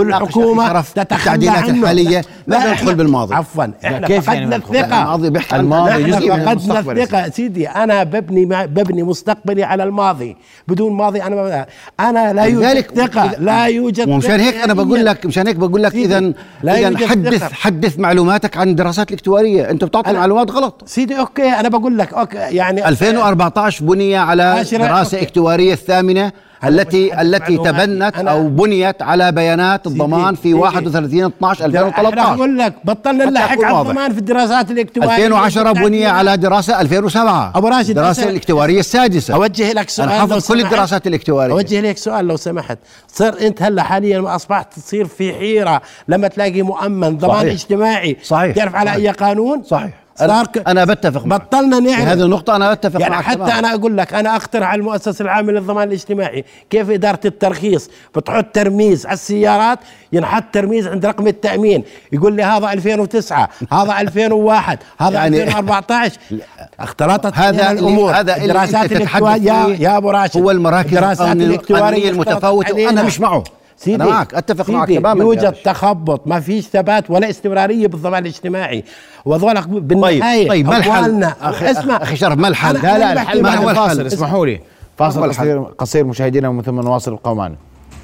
شرف 0.69 0.93
تتخلى 0.93 1.19
التعديلات 1.21 1.57
عنه. 1.57 1.81
الحالية. 1.83 2.23
لا 2.47 2.71
ندخل 2.73 2.95
بالماضي. 2.95 3.35
عفوا 3.35 3.65
إحنا 3.85 4.07
كيف 4.07 4.29
يعني 4.29 4.41
فقدنا 4.41 4.57
ندخل؟ 4.57 4.77
الثقة. 4.77 5.03
الماضي 5.03 5.31
بيحكي 5.31 5.55
عن 5.55 5.61
الماضي. 5.61 6.03
جزء 6.03 6.33
يا 6.53 7.03
الثقة 7.03 7.31
سيدي 7.31 7.69
أنا 7.69 8.03
ببني 8.05 8.45
ببني 8.67 9.03
مستقبلي 9.03 9.65
على 9.65 9.85
الماضي 9.85 10.37
بدون 10.69 10.93
ماضي 10.93 11.23
أنا 11.23 11.37
ما 11.37 11.67
أنا 12.01 12.33
لا 12.33 12.45
يوجد 12.45 12.81
ثقة 12.97 13.35
لا 13.39 13.65
يوجد 13.67 14.09
ومشان 14.09 14.31
ثقة 14.39 14.49
هيك 14.49 14.55
أنا 14.57 14.75
بقول. 14.75 15.05
لك 15.07 15.27
مشان 15.27 15.47
هيك 15.47 15.57
بقول 15.57 15.83
لك 15.83 15.95
اذا 15.95 16.33
اذا 16.65 17.07
حدث 17.09 17.35
ثقة. 17.39 17.55
حدث 17.55 17.99
معلوماتك 17.99 18.57
عن 18.57 18.69
الدراسات 18.69 19.09
الاكتوارية 19.09 19.71
أنت 19.71 19.85
بتعطي 19.85 20.13
معلومات 20.13 20.51
غلط 20.51 20.83
سيدي 20.87 21.19
أوكي 21.19 21.49
أنا 21.49 21.69
بقول 21.69 21.99
لك 21.99 22.15
أوكي 22.15 22.39
يعني 22.39 22.89
2014 22.89 23.85
بني 23.85 24.17
على 24.17 24.65
دراسة 24.73 25.17
أوكي. 25.17 25.23
اكتوارية 25.23 25.73
الثامنة 25.73 26.33
التي 26.65 27.21
التي. 27.21 27.57
تبنت 27.57 28.17
أو 28.17 28.49
بنيت 28.49 29.03
على 29.03 29.33
بيانات 29.33 29.87
الضمان 29.87 30.35
في 30.35 30.43
سيدي. 30.43 30.55
31 30.55 31.25
12 31.25 31.65
إحنا 31.67 31.67
2013 31.67 32.35
بقول 32.37 32.59
لك 32.59 32.75
بطلنا 32.85 33.25
نلحق 33.25 33.65
على. 33.65 33.81
الضمان 33.81 34.13
في 34.13 34.19
الدراسات 34.19 34.71
الاكتوارية 34.71 35.15
2010 35.15 35.73
بني 35.73 36.07
على 36.07 36.37
دراسة 36.37 36.81
2007 36.81 37.53
أبو 37.55 37.69
راشد، 37.69 37.89
الدراسه 37.89 38.29
الإكتوارية 38.29 38.81
السادسة 38.81 39.35
أوجه 39.35 39.73
لك 39.73 39.89
سؤال 39.89 40.09
أنا 40.09 40.15
لو 40.17 40.29
حافظ 40.29 40.49
كل. 40.49 40.61
الدراسات 40.61 41.07
الاكتوارية 41.07 41.53
أوجه 41.53 41.81
لك 41.81 41.97
سؤال 41.97 42.27
لو 42.27 42.37
سمحت 42.37 42.79
صار 43.09 43.35
أنت 43.41 43.63
هلا 43.63 43.83
حاليا 43.83 44.37
اصبحت 44.37 44.75
تصير 44.79 45.05
في 45.05 45.33
حيرة 45.33 45.83
لما 46.09 46.29
تلاقي 46.29 46.63
مؤمن 46.63 47.19
ضمان 47.19 47.37
صحيح. 47.37 47.53
اجتماعي 47.53 48.17
صحيح. 48.23 48.57
تعرف 48.57 48.75
على 48.75 48.91
صحيح. 48.91 49.01
اي 49.03 49.11
قانون 49.11 49.63
صحيح 49.63 50.02
صار 50.17 50.31
أنا, 50.31 50.45
أنا 50.67 50.85
بتفق 50.85 51.27
معك. 51.27 51.41
بطلنا 51.41 51.81
نعرف. 51.81 52.01
هذه 52.01 52.23
النقطة 52.25 52.57
أنا 52.57 52.75
بتفق 52.75 53.01
يعني 53.01 53.15
معك 53.15 53.25
حتى 53.25 53.37
تماماً. 53.37 53.59
أنا 53.59 53.75
أقول 53.75 53.97
لك 53.97 54.15
أنا 54.15 54.37
أقترح 54.37 54.69
على 54.69 54.79
المؤسسة 54.81 55.23
العامة 55.23 55.53
للضمان 55.53 55.89
الاجتماعي 55.89 56.45
كيف 56.71 56.91
إدارة 56.91 57.21
الترخيص. 57.25 57.91
بتحط 58.17 58.45
ترميز 58.53 59.07
على 59.07 59.15
السيارات 59.15 59.79
ينحط 60.13 60.45
ترميز 60.53 60.87
عند 60.87 61.07
رقم 61.07 61.27
التأمين. 61.27 61.85
يقول 62.13 62.33
لي 62.37 62.43
هذا 62.43 62.73
2009 62.73 63.49
هذا 63.73 64.01
2001 64.01 64.79
هذا 64.99 65.15
يعني- 65.15 65.37
يعني 65.37 65.49
2014 65.49 66.19
اختلطت 66.81 67.35
هذا 67.35 67.71
الأمور. 67.71 68.13
هذا 68.15 68.37
الدراسات 68.37 68.93
الاكتواريه 68.93 69.53
يا, 69.53 69.77
يا 69.81 69.97
أبو 69.97 70.11
راشد. 70.11 70.37
هو 70.41 70.51
المراكز 70.51 70.95
الدراسات 70.95 71.37
الاكتوارية 71.37 72.11
المتفاوتة 72.11 72.75
وأنا. 72.75 73.03
مش 73.03 73.21
معه. 73.21 73.45
سيدي 73.77 73.97
أنا 74.03 74.11
معك، 74.11 74.35
أتفق 74.35 74.71
معك 74.71 74.89
تماماً 74.89 75.25
يوجد. 75.25 75.53
تخبط 75.65 76.27
ما 76.27 76.41
فيش 76.41 76.67
ثبات 76.67 77.11
ولا 77.11 77.31
استمرارية 77.31 77.87
بالضمان 77.87 78.23
الاجتماعي 78.23 78.85
وهذول 79.25 79.61
بالنهاية 79.81 80.49
طيب، 80.49 80.67
ما 80.67 80.77
الحل؟ 80.77 81.31
أخي- 81.31 81.63
اسمع 81.63 81.97
أخي 81.97 82.17
شرف، 82.17 82.39
ما 82.39 82.49
الحل؟ 82.49 82.75
لا 82.75 82.99
لا 82.99 83.13
الحل. 83.13 83.43
بعد 83.43 83.59
هو 83.59 83.71
الفاصل 83.71 83.93
الحل؟ 84.01 84.07
اسمحوا 84.07 84.47
لي 84.47 84.61
فاصل. 84.99 85.29
قصير 85.33 85.63
قصير 85.63 86.05
مشاهدينا 86.05 86.49
ومن 86.49 86.63
ثم 86.63 86.81
نواصل 86.81 87.13
ابقوا 87.13 87.35
معنا 87.35 87.57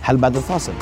حل 0.02 0.16
بعد 0.16 0.36
الفاصل 0.36 0.72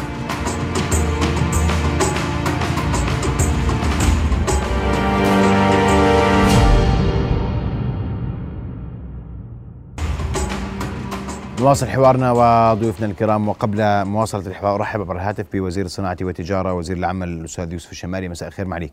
نواصل 11.67 11.87
حوارنا 11.87 12.33
وضيوفنا 12.33 13.07
الكرام. 13.07 13.49
وقبل 13.49 14.05
مواصلة 14.05 14.47
الحوار 14.47 14.75
أرحب 14.75 15.01
عبر 15.01 15.17
الهاتف 15.17 15.53
بوزير 15.53 15.85
الصناعة 15.85 16.17
والتجارة 16.23 16.75
وزير 16.75 16.97
العمل 16.97 17.29
الأستاذ 17.29 17.73
يوسف 17.73 17.93
الشمالي 17.93 18.29
مساء 18.29 18.49
الخير 18.49 18.67
معليك 18.67 18.93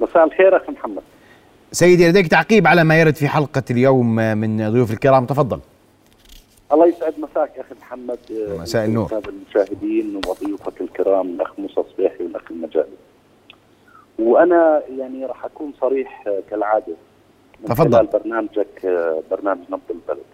مساء 0.00 0.24
الخير 0.24 0.56
أخي 0.56 0.72
محمد. 0.72 1.02
سيدي 1.72 2.08
لديك 2.08 2.26
تعقيب 2.26 2.66
على 2.66 2.84
ما 2.84 3.00
يرد 3.00 3.14
في 3.14 3.28
حلقة 3.28 3.62
اليوم 3.70 4.16
من 4.16 4.70
ضيوف 4.70 4.90
الكرام؟ 4.90 5.26
تفضل. 5.26 5.60
الله 6.72 6.86
يسعد 6.86 7.14
مساك 7.18 7.50
أخي 7.58 7.74
محمد 7.80 8.18
مساء 8.58 8.84
النور. 8.84 9.22
المشاهدين 9.28 10.20
وضيوفك 10.28 10.80
الكرام 10.80 11.26
الاخ 11.26 11.58
موسى 11.58 11.82
صبيحي 11.94 12.24
والاخ 12.24 12.42
المجالي. 12.50 12.96
وأنا 14.18 14.82
يعني 14.98 15.26
راح 15.26 15.44
أكون 15.44 15.72
صريح 15.80 16.24
كالعادة. 16.50 16.94
من 17.60 17.68
تفضل. 17.68 17.92
خلال 17.92 18.06
برنامجك 18.06 18.86
برنامج 19.30 19.60
نبض 19.70 19.90
البلد. 19.90 20.24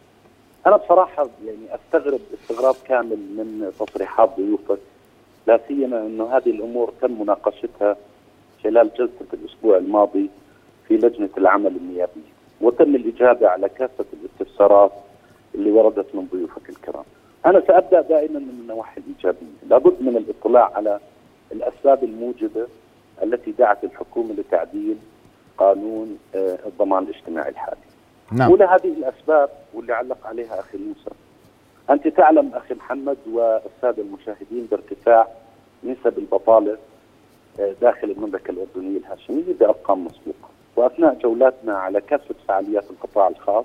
أنا 0.69 0.77
بصراحة 0.77 1.29
يعني 1.45 1.75
أستغرب 1.75 2.21
استغراب 2.35 2.75
كامل 2.89 3.17
من 3.17 3.73
تصريحات 3.79 4.31
ضيوفك 4.37 4.79
لا 5.47 5.61
سيما 5.69 5.99
إنه 5.99 6.37
هذه 6.37 6.51
الأمور 6.51 6.93
تم 7.01 7.23
مناقشتها 7.23 7.97
خلال 8.65 8.91
جلسة 8.99 9.27
الأسبوع 9.33 9.77
الماضي 9.77 10.31
في 10.89 10.97
لجنة 10.97 11.29
العمل 11.39 11.77
النيابية 11.77 12.33
وتم 12.61 12.95
الإجابة 12.95 13.49
على 13.49 13.69
كافة 13.69 14.05
الاستفسارات 14.13 14.93
اللي 15.55 15.71
وردت 15.71 16.15
من 16.15 16.29
ضيوفك 16.33 16.69
الكرام. 16.69 17.05
أنا 17.47 17.63
سأبدأ 17.67 18.01
دائما 18.01 18.39
من 18.39 18.59
النواحي 18.61 19.01
الإيجابية، 19.01 19.57
لابد 19.69 20.03
من 20.03 20.17
الاطلاع 20.17 20.73
على 20.75 21.01
الأسباب 21.53 22.05
الموجبة 22.05 22.67
التي 23.23 23.51
دعت 23.53 23.85
الحكومة 23.85 24.33
لتعديل 24.35 24.97
قانون 25.59 26.19
آه، 26.35 26.59
الضمان 26.67 27.03
الاجتماعي 27.03 27.49
الحالي. 27.51 27.81
نعم. 28.33 28.51
أولى 28.51 28.65
هذه 28.65 28.93
الأسباب 28.93 29.51
واللي 29.75 29.93
علق 29.93 30.27
عليها 30.27 30.61
أخي 30.61 30.79
موسى. 30.79 31.11
أنت 31.91 32.09
تعلم 32.09 32.51
أخي 32.55 32.75
محمد 32.75 33.17
والسادة 33.33 34.03
المشاهدين 34.03 34.69
بارتفاع 34.71 35.29
نسب 35.85 36.19
البطالة 36.19 36.79
آه، 37.61 37.75
داخل 37.81 38.11
المملكة 38.11 38.51
الأردنية 38.51 38.99
الهاشمية 38.99 39.55
بأرقام 39.61 40.05
مسبوقة. 40.05 40.49
وأثناء 40.77 41.15
جولاتنا 41.15 41.79
على 41.79 42.01
كافة 42.01 42.35
فعاليات 42.49 42.91
القطاع 42.91 43.29
الخاص 43.29 43.65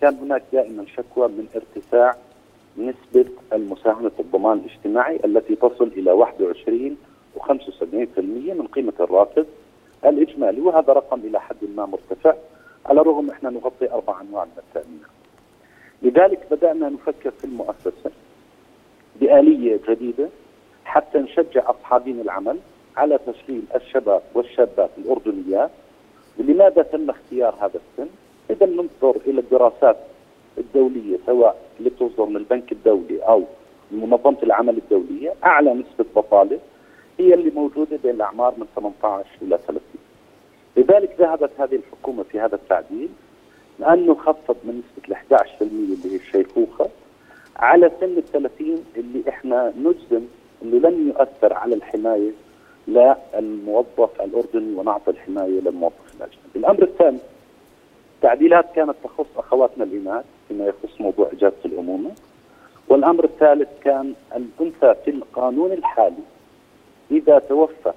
كان 0.00 0.14
هناك 0.14 0.42
دائما 0.52 0.84
شكوى 0.96 1.28
من 1.28 1.46
ارتفاع 1.56 2.16
نسبة 2.78 3.30
المساهمة 3.52 4.10
الضمان 4.20 4.58
الاجتماعي 4.58 5.20
التي 5.24 5.56
تصل 5.56 5.90
إلى 5.96 6.12
21 6.12 6.96
و75% 7.36 8.18
من 8.18 8.66
قيمة 8.72 8.92
الراتب 9.00 9.46
الإجمالي 10.04 10.60
وهذا 10.60 10.92
رقم 10.92 11.20
إلى 11.20 11.40
حد 11.40 11.56
ما 11.76 11.86
مرتفع. 11.86 12.34
على 12.86 13.00
الرغم 13.00 13.30
إحنا 13.30 13.50
نغطي 13.50 13.90
أربع 13.90 14.20
أنواع 14.20 14.44
من 14.44 14.50
التامينات. 14.58 15.10
لذلك 16.02 16.46
بدأنا 16.50 16.88
نفكر 16.88 17.30
في 17.30 17.44
المؤسسة 17.44 18.10
بآلية 19.20 19.80
جديدة 19.88 20.28
حتى 20.84 21.18
نشجع 21.18 21.70
أصحابين 21.70 22.20
العمل 22.20 22.58
على 22.96 23.18
تشغيل 23.26 23.62
الشباب 23.74 24.22
والشابات 24.34 24.90
الاردنيات. 24.98 25.70
لماذا 26.38 26.82
تم 26.82 27.10
اختيار 27.10 27.54
هذا 27.60 27.80
السن؟ 27.92 28.10
إذا 28.50 28.66
ننظر 28.66 29.16
إلى 29.26 29.40
الدراسات 29.40 29.96
الدولية 30.58 31.18
سواء 31.26 31.56
اللي 31.78 31.90
تصدر 31.90 32.24
من 32.24 32.36
البنك 32.36 32.72
الدولي 32.72 33.22
أو 33.22 33.44
من 33.90 34.00
منظمة 34.00 34.36
العمل 34.42 34.76
الدولية 34.78 35.34
أعلى 35.44 35.74
نسبة 35.74 36.04
بطالة 36.16 36.58
هي 37.18 37.34
اللي 37.34 37.50
موجودة 37.50 37.98
بين 38.02 38.14
الأعمار 38.14 38.54
من 38.58 38.66
18 38.76 39.26
إلى 39.42 39.58
30. 39.66 39.80
لذلك 40.76 41.16
ذهبت 41.18 41.50
هذه 41.58 41.74
الحكومة 41.76 42.22
في 42.22 42.40
هذا 42.40 42.54
التعديل 42.54 43.08
أن 43.88 44.06
نخفض 44.06 44.56
من 44.64 44.82
نسبة 44.98 45.16
ال 45.32 45.38
11% 45.48 45.62
اللي 45.62 45.96
هي 46.12 46.16
الشيخوخة 46.16 46.88
على 47.56 47.90
سن 48.00 48.06
ال 48.18 48.24
30 48.32 48.84
اللي 48.96 49.22
إحنا 49.28 49.72
نجزم 49.78 50.24
إنه 50.62 50.88
لن 50.88 51.08
يؤثر 51.08 51.52
على 51.52 51.74
الحماية 51.74 52.30
للموظف 52.88 54.20
الأردني 54.20 54.74
ونعطي 54.74 55.10
الحماية 55.10 55.60
للموظف 55.60 56.14
الأجنبي. 56.16 56.56
الأمر 56.56 56.82
الثاني 56.82 57.18
تعديلات 58.22 58.66
كانت 58.76 58.94
تخص 59.04 59.26
أخواتنا 59.36 59.84
الاناث 59.84 60.24
فيما 60.48 60.66
يخص 60.66 61.00
موضوع 61.00 61.28
إجازة 61.32 61.56
الأمومة 61.64 62.10
والأمر 62.88 63.24
الثالث 63.24 63.68
كان 63.84 64.14
الأنثى 64.36 64.94
في 65.04 65.10
القانون 65.10 65.72
الحالي 65.72 66.22
إذا 67.10 67.38
توفى 67.38 67.92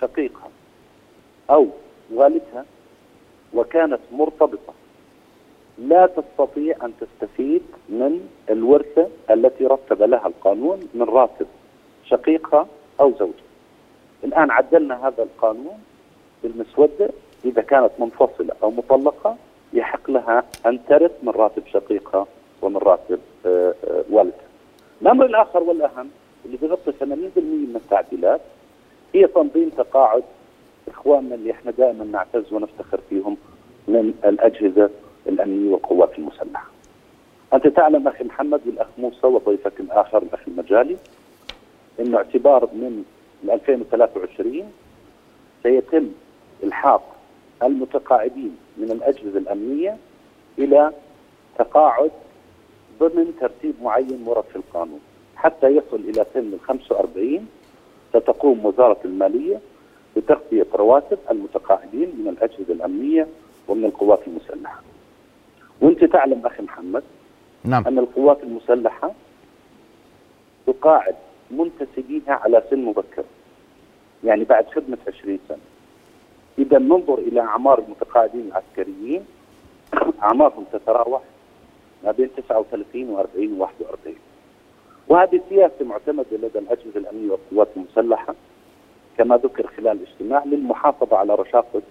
شقيقها 0.00 0.48
أو 1.50 1.66
والدها 2.14 2.64
وكانت 3.54 4.00
مرتبطة 4.12 4.72
لا 5.78 6.06
تستطيع 6.06 6.76
أن 6.82 6.92
تستفيد 7.00 7.62
من 7.88 8.28
الورثة 8.50 9.08
التي 9.30 9.66
رتب 9.66 10.02
لها 10.02 10.26
القانون 10.26 10.80
من 10.94 11.02
راتب 11.02 11.46
شقيقها 12.04 12.66
أو 13.00 13.12
زوجها. 13.18 13.50
الآن 14.24 14.50
عدلنا 14.50 15.08
هذا 15.08 15.22
القانون 15.22 15.78
بالمسودة 16.42 17.10
إذا 17.44 17.62
كانت 17.62 17.90
منفصلة 17.98 18.54
أو 18.62 18.70
مطلقة 18.70 19.36
يحق 19.72 20.10
لها 20.10 20.44
أن 20.66 20.78
ترث 20.88 21.12
من 21.22 21.28
راتب 21.28 21.62
شقيقها 21.72 22.26
ومن 22.62 22.76
راتب 22.76 23.18
آه، 23.46 23.74
آه، 23.84 24.04
والدها. 24.10 24.50
الأمر 25.02 25.26
الآخر 25.26 25.62
والأهم 25.62 26.10
اللي 26.44 26.56
بيغطي 26.56 26.92
80% 26.92 27.04
من 27.68 27.76
التعديلات 27.76 28.40
هي 29.14 29.26
تنظيم 29.26 29.68
تقاعد 29.68 30.22
اخواننا 31.00 31.34
اللي 31.34 31.50
إحنا 31.52 31.70
دائما 31.70 32.04
نعتز 32.04 32.52
ونفتخر 32.52 33.00
فيهم 33.10 33.36
من 33.88 34.14
الأجهزة 34.24 34.90
الأمنية 35.26 35.70
والقوات 35.72 36.18
المسلحة. 36.18 36.66
أنت 37.52 37.66
تعلم 37.66 38.08
أخي 38.08 38.24
محمد 38.24 38.60
والأخ 38.66 38.86
موسى 38.98 39.26
وضيفك 39.26 39.80
الآخر 39.80 40.22
الأخ 40.22 40.40
المجالي 40.48 40.96
إنه 42.00 42.16
اعتبار 42.18 42.66
من 42.72 43.04
2023 43.50 44.72
سيتم 45.62 46.08
إلحاق 46.62 47.16
المتقاعدين 47.62 48.56
من 48.76 48.90
الأجهزة 48.90 49.38
الأمنية 49.38 49.96
إلى 50.58 50.92
تقاعد 51.58 52.10
ضمن 53.00 53.32
ترتيب 53.40 53.74
معين 53.82 54.22
ورد 54.26 54.44
في 54.44 54.56
القانون 54.56 55.00
حتى 55.36 55.66
يصل 55.66 55.96
إلى 55.96 56.26
سن 56.34 56.40
ال 56.40 56.60
45 56.60 57.46
ستقوم 58.10 58.66
وزارة 58.66 58.98
المالية 59.04 59.60
بتغطية 60.16 60.66
رواتب 60.74 61.18
المتقاعدين 61.30 62.12
من 62.18 62.28
الأجهزة 62.28 62.72
الأمنية 62.72 63.26
ومن 63.68 63.84
القوات 63.84 64.20
المسلحة. 64.26 64.82
وأنت 65.80 66.04
تعلم 66.04 66.46
أخي 66.46 66.62
محمد 66.62 67.02
نعم 67.64 67.86
أن 67.86 67.98
القوات 67.98 68.42
المسلحة 68.42 69.12
تقاعد 70.66 71.14
منتسبيها 71.50 72.32
على 72.32 72.62
سن 72.70 72.84
مبكر. 72.84 73.24
يعني 74.24 74.44
بعد 74.44 74.66
خدمة 74.66 74.98
20 75.08 75.38
سنة. 75.48 75.58
إذا 76.58 76.78
ننظر 76.78 77.18
إلى 77.18 77.40
أعمار 77.40 77.78
المتقاعدين 77.78 78.48
العسكريين 78.48 79.24
أعمارهم 80.22 80.64
تتراوح 80.72 81.22
ما 82.04 82.12
بين 82.12 82.28
39 82.36 83.16
و40 83.16 83.62
و41 83.62 84.10
وهذه 85.08 85.40
سياسة 85.48 85.84
معتمدة 85.84 86.26
لدى 86.32 86.58
الأجهزة 86.58 86.96
الأمنية 86.96 87.30
والقوات 87.30 87.68
المسلحة 87.76 88.34
كما 89.20 89.36
ذكر 89.36 89.66
خلال 89.66 89.98
الاجتماع 90.02 90.44
للمحافظة 90.44 91.16
على 91.16 91.34
رشاقه 91.34 91.82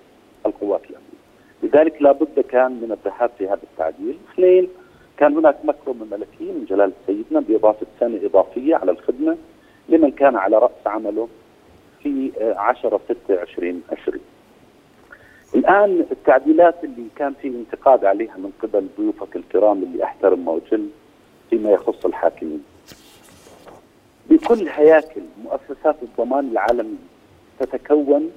القوات 0.46 0.82
الأمنية. 0.82 1.20
لذلك 1.64 2.02
لابد 2.02 2.40
كان 2.40 2.72
من 2.72 2.92
الذهاب 2.92 3.30
في 3.38 3.48
هذا 3.48 3.60
التعديل. 3.64 4.18
اثنين 4.34 4.68
كان 5.18 5.38
هناك 5.38 5.56
مكرمه 5.64 6.06
ملكيه 6.12 6.52
من 6.52 6.66
جلاله 6.70 6.94
سيدنا 7.08 7.40
بإضافة 7.40 7.86
سنة 8.00 8.20
إضافية 8.24 8.76
على 8.76 8.92
الخدمة 8.92 9.38
لمن 9.90 10.12
كان 10.12 10.36
على 10.36 10.58
رأس 10.58 10.72
عمله 10.86 11.28
في 12.04 12.32
10 12.58 13.00
6 13.28 13.42
20 13.42 13.82
20 13.92 14.20
الآن 15.56 16.06
التعديلات 16.12 16.84
اللي 16.84 17.08
كان 17.16 17.34
في 17.42 17.48
انتقاد 17.48 18.06
عليها 18.06 18.38
من 18.38 18.52
قبل 18.64 18.88
ضيوفك 18.98 19.36
الكرام 19.36 19.84
اللي 19.84 20.04
أحترم 20.04 20.48
واجل 20.48 20.90
فيما 21.50 21.72
يخص 21.72 22.06
الحاكمين. 22.06 22.64
بكل 24.30 24.68
هياكل 24.70 25.22
مؤسسات 25.44 25.96
الضمان 26.04 26.50
العالمية 26.52 27.09
تتكون 27.60 28.32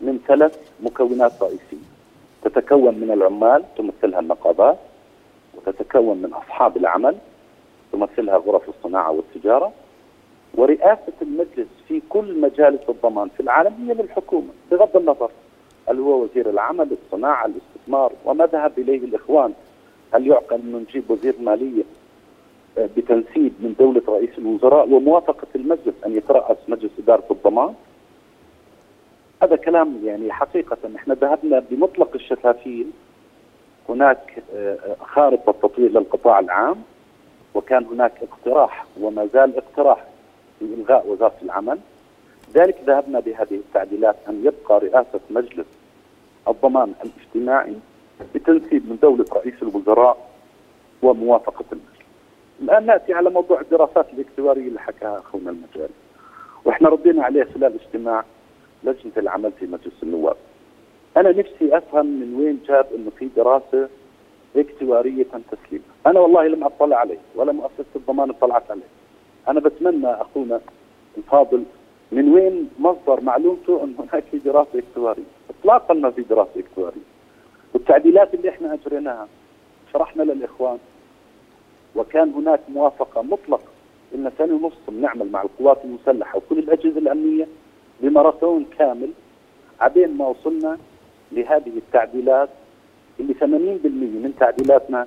من 0.00 0.18
ثلاث 0.28 0.58
مكونات 0.82 1.32
رئيسية. 1.42 1.86
تتكون 2.44 2.94
من 2.94 3.10
العمال 3.10 3.64
تمثلها 3.78 4.20
النقابات 4.20 4.78
وتتكون 5.54 6.18
من 6.22 6.32
أصحاب 6.32 6.76
العمل 6.76 7.16
تمثلها 7.92 8.36
غرف 8.36 8.68
الصناعة 8.68 9.10
والتجارة 9.10 9.72
ورئاسة 10.54 11.12
المجلس 11.22 11.68
في 11.88 12.02
كل 12.08 12.40
مجالس 12.40 12.80
الضمان 12.88 13.28
في 13.28 13.40
العالم 13.40 13.74
هي 13.88 13.94
للحكومة 13.94 14.48
بغض 14.70 14.96
النظر 14.96 15.30
هل 15.88 16.00
هو 16.00 16.22
وزير 16.22 16.50
العمل، 16.50 16.96
الصناعة، 17.04 17.46
الاستثمار 17.46 18.12
وما 18.24 18.46
ذهب 18.46 18.78
إليه 18.78 18.98
الإخوان 18.98 19.52
هل 20.14 20.26
يعقل 20.26 20.60
أنه 20.60 20.78
نجيب 20.78 21.10
وزير 21.10 21.34
مالية 21.40 21.82
بتنسيب 22.78 23.52
من 23.60 23.74
دولة 23.78 24.02
رئيس 24.08 24.30
الوزراء 24.38 24.88
وموافقة 24.88 25.46
المجلس 25.54 25.94
أن 26.06 26.16
يترأس 26.16 26.56
مجلس 26.68 26.90
إدارة 26.98 27.24
الضمان؟ 27.30 27.74
هذا 29.42 29.56
كلام 29.56 30.00
يعني 30.04 30.32
حقيقة 30.32 30.76
إحنا 30.96 31.14
ذهبنا 31.14 31.62
بمطلق 31.70 32.10
الشفافية 32.14 32.84
هناك 33.88 34.42
خارطة 35.00 35.50
التطوير 35.50 35.90
للقطاع 35.90 36.38
العام 36.38 36.76
وكان 37.54 37.84
هناك 37.84 38.12
اقتراح 38.22 38.84
وما 39.00 39.26
زال 39.26 39.56
اقتراح 39.56 40.04
في 40.58 40.64
إلغاء 40.64 41.06
وزارة 41.08 41.34
العمل 41.42 41.78
ذلك 42.54 42.76
ذهبنا 42.86 43.20
بهذه 43.20 43.54
التعديلات 43.54 44.16
أن 44.28 44.44
يبقى 44.44 44.78
رئاسة 44.80 45.20
مجلس 45.30 45.66
الضمان 46.48 46.92
الاجتماعي 47.04 47.76
بتنسيب 48.34 48.90
من 48.90 48.98
دولة 49.02 49.24
رئيس 49.32 49.54
الوزراء 49.62 50.28
وموافقة 51.02 51.64
المجلس. 51.72 52.02
الآن 52.62 52.86
نأتي 52.86 53.14
على 53.14 53.30
موضوع 53.30 53.60
الدراسات 53.60 54.06
الاكتواريه 54.12 54.68
اللي 54.68 54.80
حكاها 54.80 55.18
أخونا 55.18 55.50
المجالي. 55.50 55.94
وإحنا 56.64 56.88
ردينا 56.88 57.24
عليه 57.24 57.44
خلال 57.44 57.74
اجتماع 57.80 58.24
لجنة 58.84 59.12
العمل 59.16 59.52
في 59.52 59.66
مجلس 59.66 60.02
النواب. 60.02 60.36
أنا 61.16 61.30
نفسي 61.30 61.76
أفهم 61.76 62.06
من 62.06 62.34
وين 62.34 62.60
جاب 62.68 62.86
إنه 62.94 63.10
في 63.18 63.28
دراسة 63.36 63.88
اكتوارية 64.56 65.22
تم 65.24 65.40
تسليمها، 65.40 65.86
أنا 66.06 66.20
والله 66.20 66.46
لم 66.46 66.64
أطلع 66.64 66.96
عليه 66.96 67.18
ولا 67.34 67.52
مؤسسه 67.52 67.84
الضمان 67.96 68.30
اطلعت 68.30 68.70
عليه. 68.70 68.90
أنا 69.48 69.60
بتمنى 69.60 70.06
أخونا 70.06 70.60
الفاضل 71.18 71.62
من 72.12 72.34
وين 72.34 72.70
مصدر 72.78 73.20
معلومته 73.20 73.84
إن 73.84 73.94
هناك 73.98 74.24
في 74.30 74.38
دراسة 74.38 74.78
اكتوارية؟ 74.78 75.22
اطلاقا 75.50 75.94
ما 75.94 76.10
في 76.10 76.22
دراسة 76.22 76.60
اكتوارية. 76.60 77.12
والتعديلات 77.74 78.34
اللي 78.34 78.48
إحنا 78.48 78.74
أجريناها 78.74 79.28
شرحنا 79.92 80.22
للإخوان 80.22 80.78
وكان 81.96 82.30
هناك 82.30 82.60
موافقة 82.68 83.22
مطلقة 83.22 83.68
إن 84.14 84.30
سنة 84.38 84.54
ونص 84.54 84.72
بنعمل 84.88 85.30
مع 85.30 85.42
القوات 85.42 85.78
المسلحة 85.84 86.36
وكل 86.36 86.58
الأجهزة 86.58 86.98
الأمنية 86.98 87.48
بماراثون 88.02 88.66
كامل 88.78 89.10
عبين 89.80 90.16
ما 90.16 90.26
وصلنا 90.26 90.78
لهذه 91.32 91.72
التعديلات 91.76 92.48
اللي 93.20 93.34
80% 93.34 93.44
من 93.44 94.32
تعديلاتنا 94.40 95.06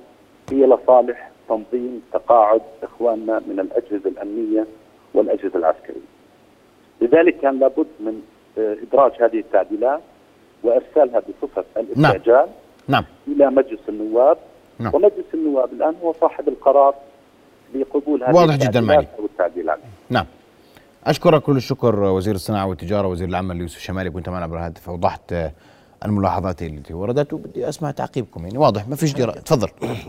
هي 0.52 0.66
لصالح 0.66 1.30
تنظيم 1.48 2.02
تقاعد 2.12 2.60
إخواننا 2.82 3.42
من 3.46 3.60
الأجهزة 3.60 4.10
الأمنية 4.10 4.66
والأجهزة 5.14 5.58
العسكرية. 5.58 6.06
لذلك 7.00 7.36
كان 7.40 7.58
لابد 7.58 7.86
من 8.00 8.22
إدراج 8.58 9.12
هذه 9.22 9.38
التعديلات 9.38 10.00
وإرسالها 10.62 11.20
بصفة 11.20 11.64
الاستعجال 11.76 12.48
نعم 12.88 13.04
إلى 13.28 13.50
مجلس 13.50 13.80
النواب 13.88 14.38
نعم. 14.78 14.94
ومجلس 14.94 15.34
النواب 15.34 15.72
الآن 15.72 15.94
هو 16.02 16.12
صاحب 16.12 16.48
القرار 16.48 16.94
بقبول 17.74 18.24
هذه 18.24 18.34
واضح 18.36 18.56
جدا 18.56 18.66
التعديلات 18.66 18.96
معي. 18.96 19.06
أو 19.18 19.24
التعديلات. 19.24 19.78
نعم 20.10 20.26
أشكرك 21.06 21.42
كل 21.42 21.56
الشكر 21.56 22.00
وزير 22.00 22.34
الصناعة 22.34 22.66
والتجارة 22.66 23.08
وزير 23.08 23.28
العمل 23.28 23.60
يوسف 23.60 23.78
شمالي 23.78 24.10
كنت 24.10 24.28
معنا 24.28 24.44
عبر 24.44 24.56
الهاتف 24.56 24.88
اوضحت 24.88 25.34
الملاحظات 26.04 26.62
التي 26.62 26.94
وردت. 26.94 27.32
وبدي 27.32 27.68
أسمع 27.68 27.90
تعقيبكم 27.90 28.44
يعني 28.46 28.58
واضح 28.58 28.88
ما 28.88 28.96
فيش 28.96 29.12
دراسه 29.12 29.40
تفضل. 29.40 29.68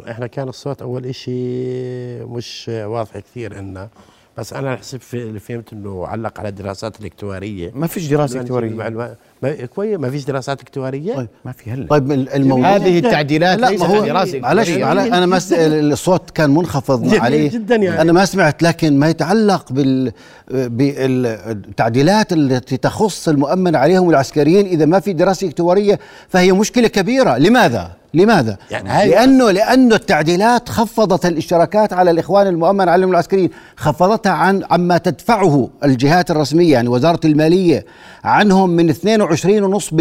إحنا 0.09 0.27
كان 0.27 0.49
الصوت 0.49 0.81
أول 0.81 1.05
إشي 1.05 2.25
مش 2.25 2.71
واضح 2.73 3.19
كثير 3.19 3.59
انه 3.59 3.89
بس 4.37 4.53
أنا 4.53 4.75
حسب 4.75 5.01
في 5.01 5.17
اللي 5.17 5.39
فهمت 5.39 5.73
إنه 5.73 6.07
علق 6.07 6.39
على 6.39 6.49
الدراسات 6.49 6.99
الاكتواريه 6.99 7.71
ما 7.75 7.87
فيش 7.87 8.07
دراسة 8.07 8.41
اكتواريه 8.41 8.69
المعلومات- 8.69 9.17
ما 9.43 9.65
كويس 9.65 9.99
ما 9.99 10.09
فيش 10.09 10.25
دراسات 10.25 10.61
اكتواريه 10.61 11.15
طيب. 11.15 11.27
ما 11.45 11.51
في 11.51 11.71
هلا. 11.71 11.87
طيب 11.87 12.11
الموضوع 12.11 12.75
هذه 12.75 12.99
التعديلات 12.99 13.59
لا 13.59 13.67
ليست 13.69 13.83
ما 13.83 13.89
هو 13.89 14.05
دراسة. 14.05 14.39
معلش 14.39 14.69
أنا 14.69 15.25
ما 15.25 15.39
س- 15.39 15.53
الصوت 15.53 16.29
كان 16.31 16.49
منخفض 16.49 17.03
جميل 17.07 17.21
عليه. 17.21 17.49
جداً 17.49 17.75
يعني. 17.75 18.01
أنا 18.01 18.11
ما 18.11 18.25
سمعت 18.25 18.63
لكن 18.63 18.99
ما 18.99 19.09
يتعلق 19.09 19.71
بال 19.71 20.11
بالتعديلات 20.51 22.33
التي 22.33 22.77
تخص 22.77 23.27
المؤمن 23.29 23.75
عليهم 23.75 24.09
العسكريين 24.09 24.65
إذا 24.65 24.85
ما 24.85 24.99
في 24.99 25.13
دراسة 25.13 25.47
اكتواريه 25.47 25.99
فهي 26.29 26.51
مشكلة 26.51 26.87
كبيرة. 26.87 27.37
لماذا؟ 27.37 27.91
لماذا؟ 28.17 28.57
يعني 28.71 28.89
هاي- 28.89 29.09
لأنه 29.09 29.51
لأنه 29.51 29.95
التعديلات 29.95 30.69
خفضت 30.69 31.25
الاشتراكات 31.25 31.93
على 31.93 32.11
الإخوان 32.11 32.47
المؤمن 32.47 32.89
عليهم 32.89 33.11
العسكريين، 33.11 33.49
خفضتها 33.77 34.31
عن 34.31 34.63
عما 34.71 34.97
تدفعه 34.97 35.69
الجهات 35.83 36.31
الرسمية 36.31 36.71
يعني 36.73 36.87
وزارة 36.89 37.19
المالية 37.25 37.85
عنهم 38.23 38.69
من 38.69 38.89
22.5% 38.89 39.91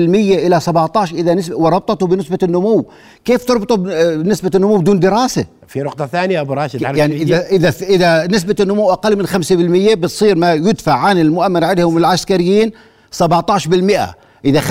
إلى 0.46 0.60
17 0.60 1.14
إذا 1.14 1.34
نسبه 1.34 1.56
وربطته 1.56 2.06
بنسبة 2.06 2.38
النمو، 2.42 2.86
كيف 3.24 3.44
تربطه 3.44 3.76
بنسبه 4.16 4.50
النمو 4.54 4.76
بدون 4.76 5.00
دراسة؟ 5.00 5.44
في 5.68 5.80
نقطة 5.82 6.06
ثانية 6.06 6.40
أبو 6.40 6.52
راشد 6.52 6.82
يعني 6.82 7.18
شو 7.18 7.24
اذا 7.24 7.46
إذا 7.46 7.72
إذا 7.82 8.26
نسبة 8.26 8.56
النمو 8.60 8.92
أقل 8.92 9.16
من 9.16 9.26
5% 9.26 9.94
بتصير 9.94 10.36
ما 10.36 10.52
يدفع 10.52 10.92
عن 10.92 11.18
المؤمن 11.18 11.64
عليهم 11.64 11.96
العسكريين 11.96 12.72
17% 13.10 14.14
إذا 14.46 14.60
5% 14.60 14.64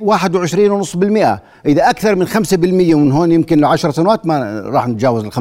21.5% 0.00 1.38
إذا 1.66 1.90
أكثر 1.90 2.14
من 2.16 2.28
5% 2.28 2.94
ومن 2.94 3.12
هون 3.12 3.32
يمكن 3.32 3.60
ل 3.60 3.64
10 3.64 3.90
سنوات 3.90 4.26
ما 4.26 4.60
راح 4.60 4.88
نتجاوز 4.88 5.24
ال 5.24 5.32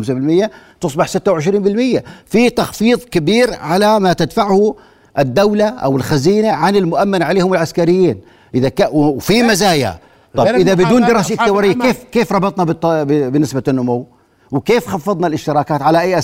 5% 0.46 0.50
تصبح 0.82 1.08
26% 1.08 2.02
في 2.26 2.50
تخفيض 2.50 3.00
كبير 3.00 3.54
على 3.54 4.00
ما 4.00 4.14
تدفعه 4.14 4.76
الدولة 5.20 5.66
أو 5.66 5.98
الخزينة 5.98 6.50
عن 6.52 6.76
المؤمن 6.76 7.22
عليهم 7.22 7.54
العسكريين. 7.54 8.22
إذا 8.56 8.70
ك... 8.70 8.90
وفي 8.92 9.44
مزايا. 9.44 9.98
طب 10.36 10.46
إذا 10.48 10.74
بدون 10.74 11.04
اكتواريه 11.04 11.72
الأعمال. 11.72 11.94
كيف 11.96 12.04
كيف 12.12 12.32
ربطنا 12.34 12.64
بالط... 12.64 12.86
ب- 12.86 13.08
بنسبة 13.32 13.64
النمو؟ 13.68 14.06
وكيف 14.52 14.88
خفضنا 14.88 15.28
الاشتراكات؟ 15.28 15.82
على 15.82 16.02
أي 16.02 16.22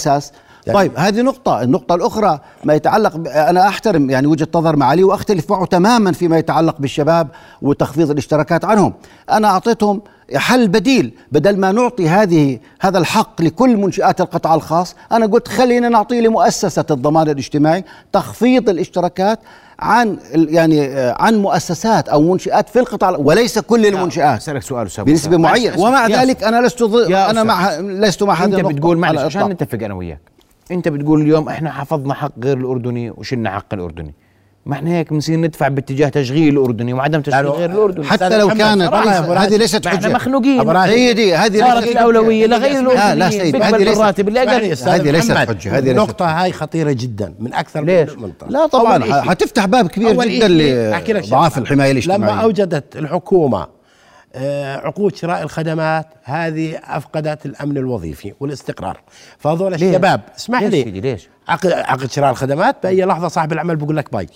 أساس 0.63 0.75
طيب 0.75 0.91
هذه 0.95 1.21
نقطة، 1.21 1.61
النقطة 1.61 1.95
الأخرى 1.95 2.39
ما 2.63 2.73
يتعلق 2.73 3.17
ب... 3.17 3.27
أنا 3.27 3.67
أحترم 3.67 4.09
يعني 4.09 4.27
وجهة 4.27 4.47
نظر 4.55 4.75
معالي 4.75 5.03
وأختلف 5.03 5.51
معه 5.51 5.65
تماما 5.65 6.11
فيما 6.11 6.37
يتعلق 6.37 6.75
بالشباب 6.79 7.27
وتخفيض 7.61 8.11
الاشتراكات 8.11 8.65
عنهم، 8.65 8.93
أنا 9.31 9.47
أعطيتهم 9.47 10.01
حل 10.35 10.67
بديل. 10.67 11.13
بدل 11.31 11.59
ما 11.59 11.71
نعطي 11.71 12.09
هذه 12.09 12.59
هذا 12.81 12.97
الحق 12.97 13.41
لكل 13.41 13.77
منشآت 13.77 14.21
القطاع 14.21 14.55
الخاص، 14.55 14.95
أنا 15.11 15.25
قلت 15.25 15.47
خلينا 15.47 15.89
نعطيه 15.89 16.21
لمؤسسة 16.21 16.85
الضمان 16.91 17.29
الاجتماعي 17.29 17.85
تخفيض 18.11 18.69
الاشتراكات 18.69 19.39
عن 19.79 20.17
يعني 20.33 20.85
آه، 20.85 21.15
عن 21.19 21.35
مؤسسات 21.35 22.09
أو 22.09 22.21
منشآت 22.21 22.69
في 22.69 22.79
القطاع 22.79 23.09
وليس 23.09 23.59
كل 23.59 23.85
المنشآت. 23.85 24.37
أسألك 24.37 24.61
سؤال 24.61 24.87
أستاذ. 24.87 25.37
معينة. 25.37 25.75
اسمع، 25.75 25.87
ومع 25.87 26.07
ذلك 26.07 26.43
أنا 26.43 26.67
لست 26.67 26.83
ضد 26.83 27.11
أستاذ. 27.11 27.43
مع 27.43 27.75
لست 27.79 28.23
مع 28.23 28.33
هذه 28.33 28.45
أنت 28.45 28.65
بتقول 28.65 28.97
معلش 28.97 29.19
عشان. 29.19 29.49
نتفق 29.49 29.83
أنا 29.83 29.93
وياك. 29.93 30.19
انت 30.71 30.87
بتقول 30.87 31.21
اليوم 31.21 31.49
إحنا 31.49 31.71
حفظنا 31.71 32.13
حق 32.13 32.31
غير 32.43 32.57
الاردني 32.57 33.11
وشلنا 33.11 33.49
حق 33.49 33.73
الاردني 33.73 34.13
ما 34.65 34.75
إحنا 34.75 34.89
هيك 34.91 35.13
بنصير 35.13 35.39
ندفع 35.39 35.67
باتجاه 35.67 36.09
تشغيل 36.09 36.53
الاردني 36.53 36.93
وعدم 36.93 37.21
تشغيل 37.21 37.45
يعني 37.45 37.57
غير 37.57 37.71
الاردني 37.71 38.05
حتى 38.05 38.37
لو 38.37 38.47
كانت 38.47 38.81
هذه 39.37 39.55
ليست 39.57 39.87
ما 39.87 39.93
إحنا 39.95 40.09
مخنوقين. 40.09 40.85
سيدي 40.87 41.35
هذه 41.35 41.59
صارت 41.59 41.87
الاولويه 41.87 42.47
لغير 42.47 42.81
لا، 42.81 42.93
لا، 42.93 43.13
الاردنيين 43.13 43.43
سيد، 43.43 43.55
بيقبل 43.55 43.75
هذه 43.75 43.83
ليست- 43.83 43.99
الراتب 44.01 44.27
اللي 44.27 44.39
أقل 44.39 44.49
هذه 44.49 45.11
ليست 45.11 45.31
حجة، 45.31 45.77
هذه 45.77 45.79
ليست 45.83 45.87
النقطة 45.91 46.25
هاي 46.25 46.51
خطيرة 46.51 46.91
جدا 46.91 47.33
من 47.39 47.53
أكثر 47.53 47.83
ليش؟ 47.83 48.09
من 48.09 48.21
منطقة 48.23 48.47
لا 48.49 48.67
طبعا 48.67 49.21
حتفتح 49.21 49.65
باب 49.65 49.87
كبير 49.87 50.23
جدا 50.23 50.47
لضعاف 50.47 51.53
شغلة. 51.53 51.63
الحماية 51.63 52.07
لما 52.07 52.45
الحكومة 52.95 53.61
آه، 53.61 53.69
عقود 54.85 55.15
شراء 55.15 55.41
الخدمات 55.41 56.07
هذه 56.23 56.79
أفقدت 56.83 57.45
الأمن 57.45 57.77
الوظيفي 57.77 58.33
والاستقرار. 58.39 59.01
فهذول 59.37 59.73
الشباب 59.73 60.21
اسمح 60.37 60.63
لي. 60.63 60.83
ليش؟ 60.83 61.29
عقد 61.47 61.71
عقد 61.71 62.11
شراء 62.11 62.31
الخدمات 62.31 62.75
بأي 62.83 63.05
لحظة 63.05 63.27
صاحب 63.27 63.53
العمل 63.53 63.75
بقول 63.75 63.97
لك 63.97 64.11
bye. 64.11 64.27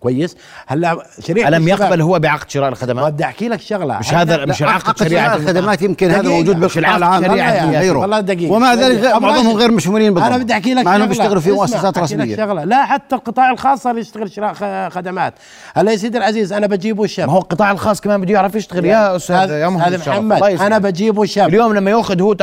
كويس 0.00 0.36
هلا 0.66 1.02
شريحة 1.26 1.48
ألم 1.48 1.68
يقبل 1.68 2.00
هو 2.00 2.18
بعقد 2.18 2.50
شراء 2.50 2.64
ما 2.64 2.72
الخدمات 2.72 3.12
بدي 3.12 3.24
أحكي 3.24 3.48
لك 3.48 3.60
شغلة 3.60 3.98
مش 3.98 4.14
هذا 4.14 4.44
مش 4.44 4.62
عقد 4.62 5.08
شراء 5.08 5.36
الخدمات 5.36 5.82
يمكن 5.82 6.10
هذا. 6.10 6.28
موجود 6.28 6.60
بالقطاع 6.60 6.96
العام 6.96 7.24
غيره 7.24 7.98
والله 7.98 8.20
دقيقة. 8.20 8.52
ومع 8.52 8.74
ذلك 8.74 9.04
معظمهم. 9.04 9.56
غير 9.56 9.70
مشمولين 9.70 10.14
بالضبط 10.14 10.32
أنا 10.32 10.42
بدي 10.42 10.52
أحكي 10.52 10.74
لك 10.74 10.84
مع 10.84 10.96
إنهم. 10.96 11.08
بيشتغلوا 11.08 11.40
في 11.40 11.52
مؤسسات 11.52 11.98
رسمية 11.98 12.36
شغلة 12.36 12.64
لا 12.64 12.84
حتى 12.84 13.14
القطاع 13.14 13.50
الخاص 13.50 13.82
صار 13.82 13.98
يشتغل 13.98 14.30
شراء 14.32 14.88
خدمات 14.88 15.34
هلا 15.74 15.92
يا 15.92 15.96
سيدي 15.96 16.18
العزيز 16.18 16.52
أنا 16.52 16.66
بجيبه 16.66 17.06
شاب 17.06 17.26
ما 17.28 17.34
هو 17.34 17.38
القطاع 17.38 17.72
الخاص 17.72 18.00
كمان 18.00 18.20
بده 18.20 18.32
يعرف 18.34 18.54
يشتغل 18.54 18.84
يا 18.84 19.16
أستاذ 19.16 19.50
يا. 19.50 19.68
محمد. 19.68 20.42
أنا 20.42 20.78
بجيبه 20.78 21.24
شاب 21.24 21.48
اليوم 21.48 21.74
لما 21.74 21.90
يأخذ 21.90 22.20
هو 22.22 22.36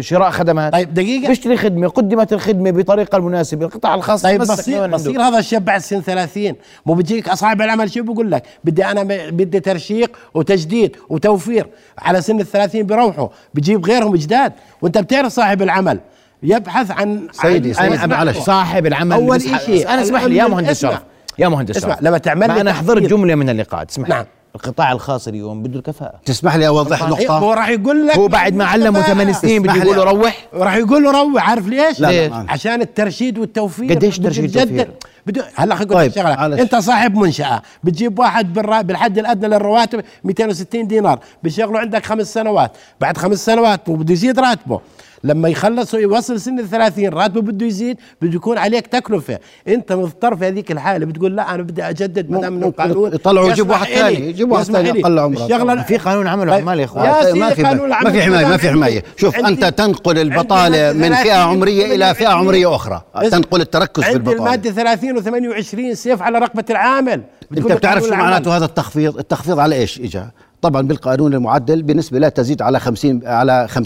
شراء 0.00 0.30
خدمات 0.30 0.72
طيب 0.72 0.94
دقيقة. 0.94 1.28
بيشتري 1.28 1.56
خدمة 1.56 1.88
قدمت 1.88 2.32
الخدمة 2.32 2.70
بطريقة 2.70 3.16
المناسبة 3.16 3.66
القطاع 3.66 3.94
الخاص 3.94 4.22
طيب. 4.22 4.40
بصير 4.40 5.22
هذا 5.22 5.38
الشاب 5.38 5.64
بعد 5.64 5.80
سن 5.80 6.00
30 6.00 6.54
مو 6.96 7.02
بيجيك 7.02 7.28
أصحاب 7.28 7.62
العمل 7.62 7.90
شو 7.92 8.02
بقول 8.02 8.30
لك 8.30 8.42
بدي 8.64 8.84
أنا 8.84 9.02
بدي 9.30 9.60
ترشيق 9.60 10.16
وتجديد 10.34 10.96
وتوفير 11.08 11.66
على 11.98 12.20
سن 12.22 12.40
ال 12.40 12.46
30 12.46 12.82
بيروحوا 12.82 13.28
بجيب 13.54 13.86
غيرهم 13.86 14.16
جداد 14.16 14.52
وأنت 14.82 14.98
بتعرف 14.98 15.32
صاحب 15.32 15.62
العمل 15.62 16.00
يبحث 16.42 16.90
عن 16.90 17.28
سيدي، 17.32 17.68
عن- 17.68 17.74
سيدي، 17.74 17.94
اسمع، 17.94 18.06
معلش. 18.06 18.36
صاحب 18.38 18.86
العمل 18.86 19.30
بيسحب- 19.30 19.54
إشي، 19.54 19.88
أنا 19.88 20.02
اسمح 20.02 20.24
لي 20.24 20.36
يا 20.36 20.46
مهندس. 20.48 20.80
شرف 20.82 21.02
يا 21.38 21.48
مهندس 21.48 21.76
اسمع، 21.76 21.98
لما 22.00 22.18
تعمل 22.18 22.46
لي 22.54 22.60
أنا 22.60 22.72
حضرت. 22.72 23.02
جملة 23.02 23.34
من 23.34 23.48
اللقاءات 23.50 23.90
اسمح 23.90 24.08
نعم. 24.08 24.24
القطاع 24.56 24.92
الخاص 24.92 25.28
اليوم 25.28 25.62
بده 25.62 25.78
الكفاءة 25.78 26.20
تسمح 26.24 26.56
لي 26.56 26.66
أوضح 26.68 27.02
هو 27.02 27.08
نقطة 27.08 27.54
راح 27.54 27.68
يقول 27.68 28.06
لك 28.06 28.16
هو 28.16 28.28
بعد 28.28 28.54
ما 28.54 28.64
علمه 28.64 29.02
ثمان 29.02 29.32
سنين 29.32 29.62
بده 29.62 29.74
يقول 29.74 29.96
له. 29.96 30.04
روح 30.04 30.46
راح 30.54 30.76
يقول 30.76 31.04
له 31.04 31.10
روح 31.10 31.48
عارف 31.50 31.66
ليش؟ 31.66 32.00
لا، 32.00 32.06
ليش؟ 32.28 32.32
عشان 32.48 32.80
الترشيد 32.80 33.38
والتوفير 33.38 33.92
قديش 33.92 34.18
ترشيد. 34.18 34.56
وتوفير؟ 34.56 34.88
بده 35.26 35.44
هلا 35.54 35.74
خليني 35.74 35.94
طيب، 35.94 36.12
شغلة 36.12 36.36
معلش. 36.36 36.60
أنت 36.60 36.74
صاحب 36.76 37.16
منشأة 37.16 37.62
بتجيب 37.84 38.18
واحد 38.18 38.52
بالرا... 38.54 38.82
بالحد 38.82 39.18
الأدنى 39.18 39.48
للرواتب 39.48 40.04
260 40.24 40.86
دينار 40.86 41.18
بيشغله 41.42 41.78
عندك 41.78 42.06
خمس 42.06 42.34
سنوات 42.34 42.72
بعد 43.00 43.16
خمس 43.16 43.44
سنوات 43.46 43.88
وبده 43.88 44.12
يزيد 44.12 44.38
راتبه 44.38 44.80
لما 45.24 45.48
يخلص 45.48 45.94
ويوصل 45.94 46.40
سن 46.40 46.58
ال 46.58 46.70
30 46.70 47.08
راتبه 47.08 47.40
بده 47.40 47.66
يزيد 47.66 47.96
بده 48.22 48.34
يكون 48.36 48.58
عليك 48.58 48.86
تكلفة. 48.86 49.38
انت 49.68 49.92
مضطر 49.92 50.36
في 50.36 50.46
هذيك 50.46 50.72
الحالة 50.72 51.06
بتقول 51.06 51.36
لا 51.36 51.54
أنا 51.54 51.62
بدي 51.62 51.82
أجدد 51.82 52.30
ما 52.30 52.40
دام 52.40 52.52
ممكن 52.52 52.66
القانون 52.68 53.14
يطلعوا 53.14 53.50
يجيب 53.50 53.66
يسمح 53.66 53.80
واحد 53.80 53.92
ثاني، 53.94 54.28
يجيب 54.28 54.52
واحد 54.52 54.64
ثاني. 54.64 54.90
أقل 54.90 55.18
عمره. 55.18 55.44
الشغلة 55.44 55.82
في 55.82 55.96
قانون 55.96 56.26
عمل 56.26 56.50
طيب، 56.50 56.52
وعمال 56.52 56.80
يا 56.80 56.84
إخوان؟ 56.84 57.04
يا 57.06 57.12
طيب، 57.12 57.24
سيدي 57.24 57.40
ما 57.40 57.50
في 57.50 57.62
ما 57.62 58.10
في 58.10 58.22
حماية 58.22 58.46
ما 58.46 58.56
في 58.56 58.70
حماية. 58.70 59.04
شوف 59.16 59.36
عندي- 59.36 59.48
أنت 59.66 59.78
تنقل 59.78 60.18
البطالة 60.18 60.92
من 60.92 61.02
فئة 61.02 61.14
30 61.14 61.30
عمرية 61.32 61.84
إلى 61.94 62.14
فئة 62.14 62.24
28. 62.24 62.38
عمرية 62.38 62.74
أخرى. 62.76 63.02
تنقل 63.30 63.60
التركز 63.60 64.02
في 64.02 64.12
البطالة. 64.12 64.38
المادة 64.38 64.70
30 64.70 65.16
و28 65.22 65.92
سيف 65.94 66.22
على 66.22 66.38
رقبة 66.38 66.64
العامل. 66.70 67.22
أنت 67.56 67.72
بتعرف 67.72 68.04
شو 68.04 68.14
معناته 68.14 68.56
هذا 68.56 68.64
التخفيض؟ 68.64 69.18
التخفيض 69.18 69.58
على 69.58 69.74
إيش 69.76 70.00
اجى 70.00 70.22
طبعا 70.62 70.82
بالقانون 70.82 71.34
المعدل 71.34 71.82
بنسبة 71.82 72.18
لا 72.18 72.28
تزيد 72.28 72.62
على 72.62 72.80
50 72.80 73.20
على 73.26 73.68
50% 73.68 73.76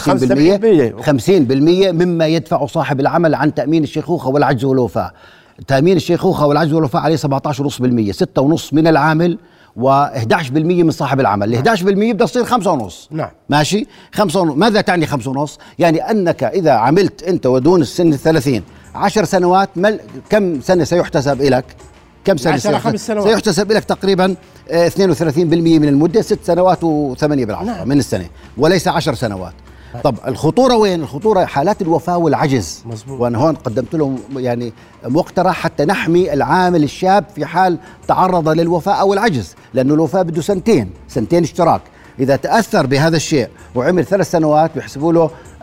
50% 1.04 1.30
مما 1.92 2.26
يدفع 2.26 2.66
صاحب 2.66 3.00
العمل 3.00 3.34
عن 3.34 3.54
تأمين 3.54 3.82
الشيخوخه 3.82 4.28
والعجز 4.28 4.64
والوفاه 4.64 5.12
تأمين 5.66 5.96
الشيخوخه 5.96 6.46
والعجز 6.46 6.72
والوفاه 6.72 7.00
عليه 7.00 7.16
17.5% 7.16 7.20
6.5 8.58 8.72
من 8.72 8.86
العامل 8.86 9.38
و11% 9.76 10.52
من 10.52 10.90
صاحب 10.90 11.20
العمل. 11.20 11.54
ال 11.54 11.78
11% 11.78 11.82
بدها 11.82 12.26
تصير 12.26 12.44
5.5 12.44 12.94
نعم. 13.10 13.28
ماشي؟ 13.48 13.86
5 14.12 14.44
ماذا 14.44 14.80
تعني 14.80 15.06
5.5 15.06 15.50
يعني 15.78 16.10
أنك 16.10 16.44
إذا 16.44 16.70
عملت 16.70 17.22
أنت 17.22 17.46
ودون 17.46 17.80
السن 17.80 18.12
الثلاثين 18.12 18.62
10 18.94 19.24
سنوات 19.24 19.68
مل 19.76 20.00
كم 20.30 20.60
سنة 20.60 20.84
سيحتسب 20.84 21.42
لك 21.42 21.64
كم 22.24 22.36
سنة 22.36 22.56
سيحتسب, 22.56 22.88
خمس 22.90 23.06
سنوات. 23.06 23.28
سيحتسب 23.28 23.72
لك 23.72 23.84
تقريبا 23.84 24.36
آه، 24.70 24.88
32% 24.88 24.98
من 25.78 25.88
المدة 25.88 26.22
ست 26.22 26.38
سنوات 26.44 26.78
و8 26.80 27.24
بالعشره 27.24 27.64
نعم. 27.64 27.88
من 27.88 27.98
السنة 27.98 28.26
وليس 28.58 28.88
10 28.88 29.14
سنوات 29.14 29.52
طب 30.04 30.16
الخطورة 30.26 30.76
وين 30.76 31.00
الخطورة 31.00 31.44
حالات 31.44 31.82
الوفاة 31.82 32.18
والعجز 32.18 32.82
مزبوط. 32.86 33.20
وأنا 33.20 33.38
هون 33.38 33.54
قدمت 33.54 33.94
لهم 33.94 34.18
يعني 34.36 34.72
مقترح 35.04 35.56
حتى 35.56 35.84
نحمي 35.84 36.32
العامل 36.32 36.84
الشاب 36.84 37.24
في 37.34 37.46
حال 37.46 37.78
تعرض 38.08 38.48
للوفاة 38.48 38.92
أو 38.92 39.12
العجز 39.12 39.54
لأنه 39.74 39.94
الوفاة 39.94 40.22
بده 40.22 40.42
سنتين 40.42 40.90
سنتين 41.08 41.42
اشتراك 41.42 41.80
إذا 42.18 42.36
تأثر 42.36 42.86
بهذا 42.86 43.16
الشيء 43.16 43.48
وعمل 43.74 44.04
ثلاث 44.04 44.30
سنوات 44.30 44.70
بيحسبوا 44.74 45.12
له 45.12 45.20
آه، 45.22 45.30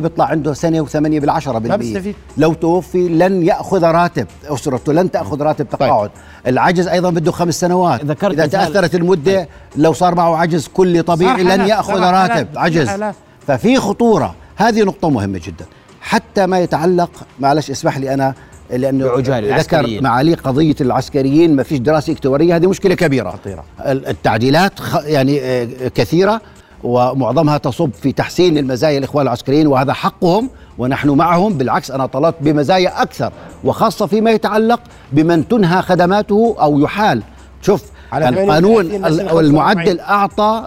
بيطلع 0.00 0.24
عنده 0.24 0.52
سنه 0.54 0.86
و8 0.86 0.96
بالعشرة 0.96 1.58
ما 1.58 1.76
بيستفيد. 1.76 2.14
لو 2.36 2.52
توفي 2.54 3.08
لن 3.08 3.42
يأخذ 3.42 3.82
راتب. 3.84 4.26
اسرته 4.46 4.92
لن 4.92 5.10
تأخذ 5.10 5.42
راتب 5.42 5.68
تقاعد. 5.68 6.10
العجز 6.46 6.88
أيضا 6.88 7.10
بده 7.10 7.32
خمس 7.32 7.60
سنوات. 7.60 8.04
ذكرت 8.04 8.32
إذا 8.32 8.46
تأثرت 8.46 8.94
المدة 8.94 9.48
لو 9.76 9.92
صار 9.92 10.14
معه 10.14 10.36
عجز 10.36 10.68
كلي 10.74 11.02
طبيعي 11.02 11.42
لن 11.42 11.60
يأخذ 11.68 12.00
راتب. 12.00 12.46
عجز. 12.56 12.88
حالات. 12.88 13.14
ففي 13.46 13.76
خطورة. 13.76 14.34
هذه 14.56 14.82
نقطة 14.82 15.10
مهمة 15.10 15.40
جدا. 15.44 15.64
حتى 16.00 16.46
ما 16.46 16.58
يتعلق 16.60 17.10
معلش 17.40 17.70
اسمح 17.70 17.98
لي 17.98 18.14
أنا 18.14 18.34
لأنه 18.70 19.06
ذكر. 19.16 20.00
معالي 20.00 20.34
قضية 20.34 20.74
العسكريين 20.80 21.56
ما 21.56 21.62
فيش 21.62 21.78
دراسة 21.78 22.12
إكتوارية 22.12 22.56
هذه 22.56 22.66
مشكلة 22.66 22.94
كبيرة. 22.94 23.30
خطيرة. 23.30 23.64
ال- 23.86 24.06
التعديلات 24.06 24.80
خ- 24.80 25.04
يعني 25.04 25.40
آه، 25.42 25.68
كثيرة. 25.94 26.40
ومعظمها 26.84 27.58
تصب 27.58 27.90
في 28.02 28.12
تحسين 28.12 28.58
المزايا 28.58 28.98
الاخوان 28.98 29.26
العسكريين 29.26 29.66
وهذا 29.66 29.92
حقهم 29.92 30.50
ونحن 30.78 31.10
معهم. 31.10 31.52
بالعكس 31.52 31.90
أنا 31.90 32.06
طلبت 32.06 32.36
بمزايا 32.40 33.02
أكثر 33.02 33.32
وخاصة 33.64 34.06
فيما 34.06 34.30
يتعلق 34.30 34.80
بمن 35.12 35.48
تنهى 35.48 35.82
خدماته 35.82 36.56
أو 36.60 36.78
يحال. 36.78 37.22
شوف 37.62 37.82
على 38.12 38.28
القانون 38.28 38.84
38 38.88 39.12
نسل 39.12 39.20
ال- 39.38 39.38
المعدل 39.46 40.00
45. 40.00 40.00
أعطى 40.00 40.66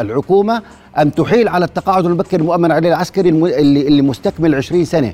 للحكومه 0.00 0.62
أن 0.98 1.14
تحيل 1.14 1.48
على 1.48 1.64
التقاعد 1.64 2.04
المبكر 2.06 2.40
المؤمن 2.40 2.72
عليه 2.72 2.88
العسكري 2.88 3.28
اللي, 3.28 3.86
اللي 3.88 4.02
مستكمل 4.02 4.54
20 4.54 4.84
سنة. 4.84 5.12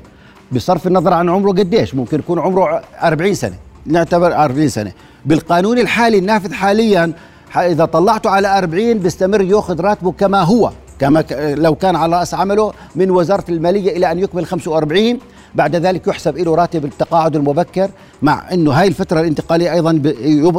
بصرف 0.51 0.87
النظر 0.87 1.13
عن 1.13 1.29
عمره 1.29 1.49
قديش؟ 1.51 1.95
ممكن 1.95 2.19
يكون 2.19 2.39
عمره 2.39 2.81
40 3.03 3.33
سنة. 3.33 3.55
نعتبر 3.85 4.35
40 4.35 4.69
سنة. 4.69 4.91
بالقانون 5.25 5.79
الحالي 5.79 6.17
النافذ 6.17 6.53
حاليا 6.53 7.13
إذا 7.57 7.85
طلعته 7.85 8.29
على 8.29 8.57
40 8.57 8.93
بيستمر 8.93 9.41
يأخذ 9.41 9.81
راتبه 9.81 10.11
كما 10.11 10.41
هو 10.41 10.71
كما 10.99 11.23
لو 11.57 11.75
كان 11.75 11.95
على 11.95 12.19
رأس 12.19 12.33
عمله 12.33 12.73
من 12.95 13.11
وزارة 13.11 13.43
المالية 13.49 13.97
إلى 13.97 14.11
أن 14.11 14.19
يكمل 14.19 14.45
45 14.45 15.19
بعد 15.55 15.75
ذلك 15.75 16.07
يحسب 16.07 16.37
له 16.37 16.55
راتب 16.55 16.85
التقاعد 16.85 17.35
المبكر 17.35 17.89
مع 18.21 18.53
إنه 18.53 18.71
هاي 18.71 18.87
الفترة 18.87 19.19
الانتقالية 19.21 19.73
أيضا 19.73 20.01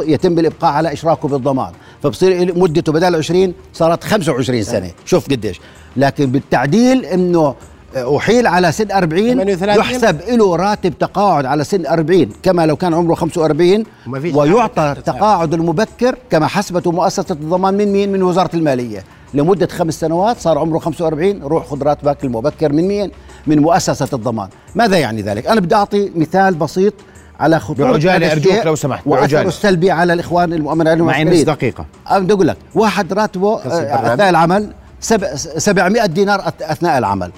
يتم 0.07 0.39
الإبقاء 0.39 0.71
على 0.71 0.93
إشراكه 0.93 1.27
بالضمان. 1.27 1.71
فبصير 2.03 2.57
مدته 2.57 2.91
بدل 2.91 3.15
20 3.15 3.53
صارت 3.73 4.03
25 4.03 4.63
سنة. 4.63 4.91
شوف 5.05 5.29
قديش. 5.29 5.61
لكن 5.97 6.25
بالتعديل 6.25 7.05
إنه 7.05 7.55
أحيل 7.95 8.47
على 8.47 8.71
سن 8.71 8.91
40 8.91 9.33
38. 9.33 9.79
يحسب 9.79 10.21
له 10.29 10.55
راتب 10.55 10.93
تقاعد 10.99 11.45
على 11.45 11.63
سن 11.63 11.85
40 11.85 12.29
كما 12.43 12.65
لو 12.65 12.75
كان 12.75 12.93
عمره 12.93 13.15
45 13.15 13.83
وما 14.07 14.19
فيش 14.19 14.35
ويعطى 14.35 14.93
التقاعد 14.97 15.53
المبكر 15.53 16.15
كما 16.29 16.47
حسبته 16.47 16.91
مؤسسة 16.91 17.25
الضمان 17.31 17.73
من 17.73 17.91
مين 17.93 18.11
من 18.11 18.23
وزارة 18.23 18.49
المالية. 18.55 19.03
لمدة 19.33 19.67
خمس 19.67 19.99
سنوات 19.99 20.37
صار 20.39 20.57
عمره 20.57 20.79
45 20.79 21.43
روح 21.43 21.65
خذ 21.67 21.83
راتبك 21.83 22.23
المبكر 22.23 22.73
من 22.73 22.87
مين 22.87 23.11
من 23.47 23.59
مؤسسة 23.59 24.07
الضمان. 24.13 24.49
ماذا 24.75 24.97
يعني 24.97 25.21
ذلك؟ 25.21 25.47
أنا 25.47 25.61
بدي 25.61 25.75
أعطي 25.75 26.11
مثال 26.15 26.53
بسيط 26.55 26.93
على 27.39 27.59
خطورة 27.59 27.91
بعجالة 27.91 28.31
أرجوك 28.31 28.65
لو 28.65 28.75
سمحت، 28.75 29.07
بعجالة. 29.07 29.47
السلبي 29.47 29.91
على 29.91 30.13
الإخوان 30.13 30.53
المؤمن 30.53 30.87
عليهم 30.87 31.05
معي 31.05 31.23
نص. 31.23 31.41
دقيقة. 31.41 31.85
أنا 32.11 32.19
بدي 32.19 32.33
أقول 32.33 32.47
لك 32.47 32.57
واحد 32.75 33.13
راتبه 33.13 33.59
أثناء 33.65 34.29
العمل 34.29 34.73
سبع 34.99 35.35
700 35.35 36.05
دينار 36.05 36.41
أث- 36.41 36.71
أثناء 36.71 36.97
العمل. 36.97 37.31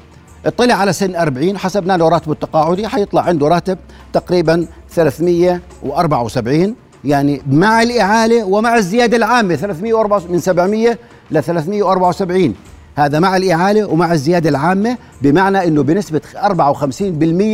اطلع 0.47 0.73
على 0.73 0.93
سن 0.93 1.15
40 1.15 1.57
حسبنا 1.57 1.97
له 1.97 2.09
راتبه 2.09 2.33
التقاعدي 2.33 2.87
حيطلع 2.87 3.21
عنده 3.21 3.47
راتب 3.47 3.77
تقريبا 4.13 4.67
374 4.89 6.75
يعني 7.05 7.41
مع 7.51 7.81
الإعالة 7.81 8.43
ومع 8.43 8.75
الزيادة 8.75 9.17
العامة 9.17 9.55
304 9.55 10.21
من 10.29 10.39
700 10.39 10.97
ل 11.31 11.43
374 11.43 12.55
هذا 12.95 13.19
مع 13.19 13.37
الإعالة 13.37 13.85
ومع 13.85 14.13
الزيادة 14.13 14.49
العامة 14.49 14.97
بمعنى 15.21 15.67
أنه 15.67 15.83
بنسبة 15.83 16.21
54% 16.35 16.41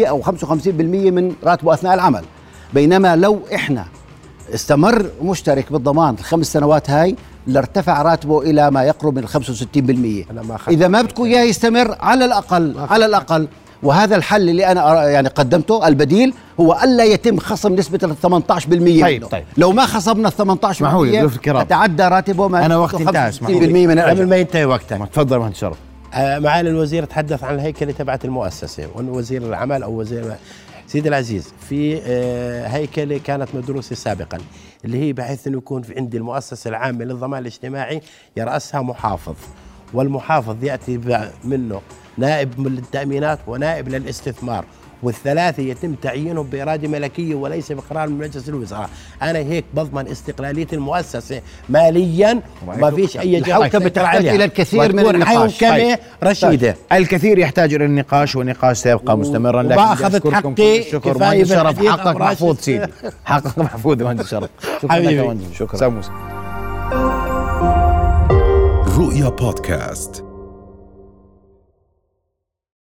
أو 0.10 0.23
55% 0.23 0.27
من 0.91 1.34
راتبه 1.43 1.73
أثناء 1.73 1.93
العمل. 1.93 2.23
بينما 2.73 3.15
لو 3.15 3.39
إحنا 3.56 3.86
استمر 4.53 5.06
مشترك 5.21 5.71
بالضمان 5.71 6.15
الخمس 6.19 6.53
سنوات 6.53 6.89
هاي 6.89 7.15
لارتفع 7.47 8.01
راتبه 8.01 8.41
إلى 8.41 8.71
ما 8.71 8.84
يقرب 8.84 9.15
من 9.15 9.27
65% 9.27 10.32
أنا 10.32 10.41
ما 10.41 10.58
إذا 10.67 10.88
ما 10.88 11.01
بدكم 11.01 11.23
إياه 11.23 11.43
يستمر 11.43 11.97
على 11.99 12.25
الأقل 12.25 12.75
على 12.89 13.06
الأقل 13.06 13.47
وهذا 13.84 14.15
الحل 14.15 14.49
اللي 14.49 14.71
أنا 14.71 15.10
يعني 15.10 15.27
قدمته 15.27 15.88
البديل 15.88 16.34
هو 16.60 16.79
ألا 16.84 17.03
يتم 17.03 17.38
خصم 17.38 17.75
نسبة 17.75 17.99
ال 18.03 18.15
18% 18.49 18.69
طيب، 18.69 18.82
منه. 18.82 19.27
طيب. 19.27 19.43
لو 19.58 19.71
ما 19.71 19.86
خصمنا 19.86 20.27
ال 20.27 20.34
18% 20.34 20.65
اسمحوا 20.65 21.06
لي، 21.06 21.12
ضيوف 21.12 21.36
الكرام. 21.36 21.63
تتعدى 21.63 22.03
راتبه 22.03 22.47
ما 22.47 22.65
أنا 22.65 22.75
يملكه 22.75 22.95
وقتي 22.95 23.03
انتهى، 23.03 23.32
65% 23.32 23.36
اسمحوا 23.36 23.60
لي. 23.60 23.88
من 23.88 23.99
قبل 23.99 24.27
ما 24.27 24.36
ينتهي 24.36 24.65
وقتك 24.65 25.10
تفضل 25.13 25.39
مهندس 25.39 25.58
شرف 25.58 25.77
آه، 26.13 26.39
معالي 26.39 26.69
الوزير 26.69 27.06
تحدث 27.06 27.43
عن 27.43 27.56
الهيكلة 27.56 27.91
تبعت 27.91 28.25
المؤسسة 28.25 28.88
وانه 28.95 29.12
وزير 29.12 29.41
العمل 29.41 29.84
أو 29.84 29.99
وزير 29.99 30.36
سيدي 30.88 31.10
العزيز 31.10 31.53
في 31.69 32.01
آه، 32.06 32.67
هيكلة 32.67 33.17
كانت 33.25 33.47
مدروسة 33.53 33.95
سابقا 33.95 34.38
اللي 34.85 34.97
هي 34.99 35.13
بحيث 35.13 35.47
إنه 35.47 35.57
يكون 35.57 35.81
في 35.81 35.95
عندي 35.97 36.17
المؤسسة 36.17 36.69
العامة 36.69 37.05
للضمان 37.05 37.41
الاجتماعي 37.41 38.01
يراسها 38.37 38.81
محافظ. 38.81 39.35
والمحافظ 39.93 40.63
يأتي 40.63 41.27
منه 41.43 41.81
نائب 42.17 42.59
من 42.59 42.77
التأمينات 42.77 43.39
ونائب 43.47 43.89
للاستثمار. 43.89 44.65
والثلاثة 45.03 45.63
يتم 45.63 45.93
تعيينهم 45.93 46.47
بإرادة 46.47 46.87
ملكية 46.87 47.35
وليس 47.35 47.71
بقرار 47.71 48.09
من 48.09 48.17
مجلس 48.17 48.49
الوزراء 48.49 48.89
أنا 49.21 49.39
هيك 49.39 49.65
بضمن 49.73 50.07
استقلالية 50.07 50.67
المؤسسة 50.73 51.41
ماليا 51.69 52.41
ما 52.77 52.91
فيش 52.91 53.17
أي 53.17 53.41
تسيطر 53.41 53.67
تحتاج 53.67 54.05
عليها. 54.05 54.35
إلى 54.35 54.45
الكثير 54.45 54.93
من 54.95 54.99
النقاش. 54.99 55.53
حوكمة 55.53 55.77
طيب. 55.77 55.97
رشيدة 56.23 56.75
الكثير 56.91 57.39
يحتاج 57.39 57.73
إلى 57.73 57.85
النقاش 57.85 58.35
والنقاش 58.35 58.77
سيبقى 58.77 59.17
مستمرا 59.17 59.63
لكن 59.63 59.79
أشكركم 59.79 60.33
حقي 60.33 60.83
كفاية 60.83 61.43
مهندس 61.43 61.49
شرف 61.49 61.87
حقك. 61.87 62.15
محفوظ 62.15 62.57
سيدي 62.59 62.87
حقك 63.25 63.57
محفوظ 63.57 64.01
مهندس 64.03 64.29
شرف 64.29 64.49
شكرا 64.81 64.99
لك 64.99 65.37
شكرا. 65.53 66.01
رؤيا 68.97 69.29
بودكاست 69.29 70.25